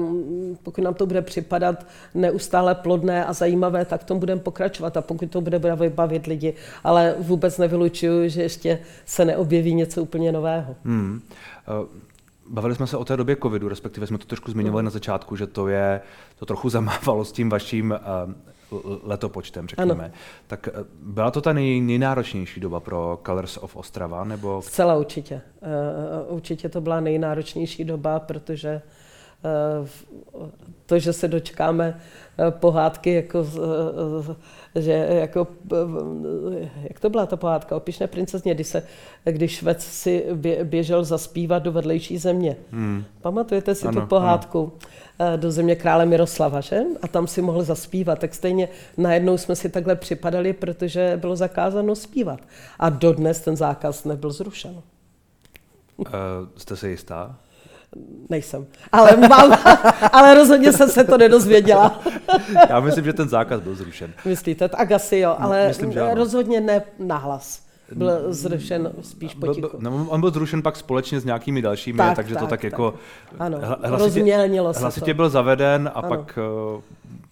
pokud 0.64 0.82
nám 0.82 0.94
to 0.94 1.06
bude 1.06 1.22
připadat 1.22 1.86
neustále 2.14 2.76
plodné 2.76 3.26
a 3.26 3.34
zajímavé, 3.34 3.86
tak 3.86 4.04
tom 4.04 4.20
budeme 4.20 4.42
pokračovat. 4.42 4.98
A 4.98 5.02
pokud 5.02 5.32
to 5.32 5.42
bude 5.42 5.60
bavit 5.90 6.28
lidi, 6.28 6.54
ale 6.84 7.16
vůbec 7.20 7.58
nevylučuju, 7.58 8.30
že 8.30 8.42
ještě 8.42 8.80
se 9.06 9.26
neobjeví 9.26 9.74
něco 9.74 10.02
úplně 10.02 10.32
nového. 10.32 10.76
Hmm. 10.84 11.22
Uh... 11.82 12.11
Bavili 12.52 12.76
jsme 12.76 12.88
se 12.88 12.98
o 12.98 13.06
té 13.06 13.18
době 13.18 13.38
covidu, 13.44 13.70
respektive 13.70 14.08
jsme 14.08 14.18
to 14.18 14.26
trošku 14.26 14.52
zmiňovali 14.52 14.82
mm. 14.82 14.86
na 14.86 14.92
začátku, 14.92 15.36
že 15.36 15.48
to 15.48 15.68
je, 15.68 16.02
to 16.40 16.46
trochu 16.46 16.70
zamávalo 16.78 17.26
s 17.26 17.32
tím 17.32 17.50
vaším 17.50 18.00
uh, 18.72 18.82
letopočtem, 19.04 19.68
řekněme. 19.68 20.04
Ano. 20.06 20.14
Tak 20.48 20.70
uh, 20.74 20.84
byla 21.14 21.32
to 21.32 21.42
ta 21.42 21.54
nej, 21.54 21.82
nejnáročnější 21.82 22.60
doba 22.60 22.80
pro 22.80 23.20
Colors 23.26 23.58
of 23.58 23.76
Ostrava? 23.76 24.24
Nebo... 24.24 24.62
Zcela 24.62 24.96
určitě. 24.96 25.42
Uh, 25.62 26.36
určitě 26.36 26.70
to 26.70 26.82
byla 26.82 27.00
nejnáročnější 27.00 27.84
doba, 27.84 28.20
protože 28.20 28.82
uh, 28.86 29.01
to, 30.86 30.99
že 30.99 31.13
se 31.13 31.27
dočkáme 31.27 31.99
pohádky 32.49 33.13
jako 33.13 33.45
že 34.75 34.91
jako, 34.91 35.47
jak 36.84 36.99
to 36.99 37.10
byla 37.10 37.25
ta 37.25 37.38
pohádka 37.38 37.75
o 37.75 37.80
pišné 37.80 38.08
princezně, 38.08 38.54
když, 38.54 38.67
se, 38.67 38.84
když 39.25 39.51
Švec 39.51 39.84
si 39.84 40.25
běžel 40.63 41.04
zaspívat 41.04 41.63
do 41.63 41.71
vedlejší 41.71 42.17
země. 42.17 42.56
Hmm. 42.71 43.04
Pamatujete 43.21 43.75
si 43.75 43.88
ano, 43.88 44.01
tu 44.01 44.08
pohádku? 44.08 44.60
Ano. 44.60 44.91
Eh, 45.34 45.38
do 45.38 45.51
země 45.51 45.75
krále 45.75 46.06
Miroslava, 46.06 46.62
že? 46.62 46.80
A 47.01 47.08
tam 47.08 47.27
si 47.27 47.41
mohl 47.41 47.63
zaspívat. 47.63 48.19
Tak 48.19 48.36
stejně 48.36 48.69
najednou 48.97 49.38
jsme 49.38 49.56
si 49.56 49.69
takhle 49.69 49.95
připadali, 49.95 50.54
protože 50.54 51.17
bylo 51.21 51.36
zakázáno 51.36 51.95
zpívat. 51.95 52.39
A 52.80 52.89
dodnes 52.89 53.41
ten 53.41 53.58
zákaz 53.58 54.06
nebyl 54.06 54.32
zrušen. 54.32 54.82
Uh, 55.97 56.08
jste 56.58 56.77
si 56.77 56.88
jistá? 56.88 57.36
Nejsem. 58.30 58.67
Ale, 58.91 59.17
mám, 59.17 59.58
ale 60.12 60.34
rozhodně 60.34 60.73
jsem 60.73 60.89
se 60.89 61.04
to 61.04 61.17
nedozvěděla. 61.17 62.01
Já 62.69 62.80
myslím, 62.80 63.06
že 63.06 63.13
ten 63.13 63.30
zákaz 63.30 63.62
byl 63.62 63.75
zrušen. 63.75 64.13
Myslíte? 64.25 64.69
Tak 64.69 64.91
asi 64.91 65.17
jo, 65.17 65.36
ale 65.39 65.67
myslím, 65.67 65.91
že 65.91 66.13
rozhodně 66.13 66.62
ne 66.62 66.82
nahlas 66.99 67.62
byl 67.95 68.34
zrušen 68.34 68.91
spíš 69.01 69.34
potichu. 69.34 69.77
No, 69.80 70.06
on 70.10 70.21
byl 70.21 70.32
zrušen 70.32 70.62
pak 70.62 70.75
společně 70.75 71.19
s 71.19 71.25
nějakými 71.25 71.62
dalšími, 71.62 71.97
tak, 71.97 72.15
takže 72.15 72.34
tak, 72.34 72.43
to 72.43 72.47
tak, 72.47 72.60
tak 72.60 72.63
jako 72.63 72.93
ano, 73.39 73.58
hlasitě, 73.84 74.38
se 74.71 74.80
hlasitě 74.80 75.13
to. 75.13 75.15
byl 75.15 75.30
zaveden 75.30 75.91
a 75.93 75.99
ano. 75.99 76.10
pak 76.10 76.39
eh, 76.41 76.82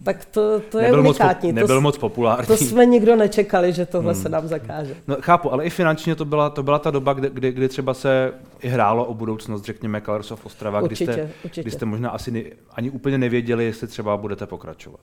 tak 0.04 0.26
to, 0.26 0.60
to 0.60 0.80
je 0.80 0.92
unikátní. 0.92 1.50
Moc, 1.50 1.56
nebyl 1.56 1.76
to, 1.76 1.82
moc 1.82 1.98
populární. 1.98 2.48
To 2.48 2.58
jsme 2.58 2.86
nikdo 2.86 3.16
nečekali, 3.16 3.74
že 3.74 3.86
tohle 3.86 4.14
hmm. 4.14 4.22
se 4.22 4.30
nám 4.30 4.48
zakáže. 4.48 4.96
No, 5.08 5.18
chápu, 5.20 5.54
ale 5.54 5.66
i 5.66 5.70
finančně 5.70 6.16
to 6.16 6.26
byla, 6.26 6.50
to 6.50 6.64
byla 6.64 6.80
ta 6.80 6.92
doba, 6.92 7.14
kdy, 7.14 7.30
kdy, 7.34 7.52
kdy 7.52 7.70
třeba 7.70 7.94
se 7.94 8.34
i 8.62 8.68
hrálo 8.68 9.06
o 9.06 9.14
budoucnost, 9.14 9.66
řekněme, 9.66 10.02
Colors 10.02 10.32
of 10.32 10.46
Ostrava, 10.46 10.82
určitě, 10.82 11.04
kdy, 11.04 11.14
jste, 11.14 11.30
určitě. 11.44 11.62
kdy 11.62 11.72
jste 11.72 11.86
možná 11.86 12.10
asi 12.10 12.32
ne, 12.32 12.42
ani 12.74 12.90
úplně 12.90 13.18
nevěděli, 13.18 13.66
jestli 13.66 13.88
třeba 13.88 14.18
budete 14.18 14.46
pokračovat. 14.46 15.00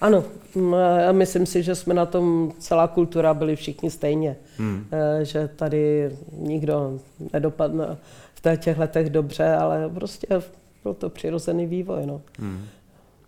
Ano, 0.00 0.24
já 0.98 1.12
myslím 1.12 1.46
si, 1.46 1.62
že 1.62 1.74
jsme 1.74 1.94
na 1.94 2.06
tom 2.06 2.52
celá 2.58 2.86
kultura 2.86 3.34
byli 3.34 3.56
všichni 3.56 3.90
stejně. 3.90 4.36
Hmm. 4.58 4.86
Eh, 4.92 5.24
že 5.24 5.48
tady 5.56 6.10
nikdo 6.32 6.98
nedopadne 7.32 7.96
v 8.34 8.56
těch 8.56 8.78
letech 8.78 9.10
dobře, 9.10 9.54
ale 9.54 9.90
prostě 9.94 10.26
byl 10.82 10.94
to 10.94 11.10
přirozený 11.10 11.66
vývoj. 11.66 12.06
No. 12.06 12.20
Hmm. 12.38 12.64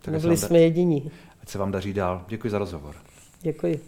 Tak 0.02 0.14
Nebyli 0.14 0.36
jsme 0.36 0.58
jediní. 0.58 1.10
Ať 1.42 1.48
se 1.48 1.58
vám 1.58 1.72
daří 1.72 1.92
dál. 1.92 2.24
Děkuji 2.28 2.50
za 2.50 2.58
rozhovor. 2.58 2.94
Děkuji. 3.40 3.80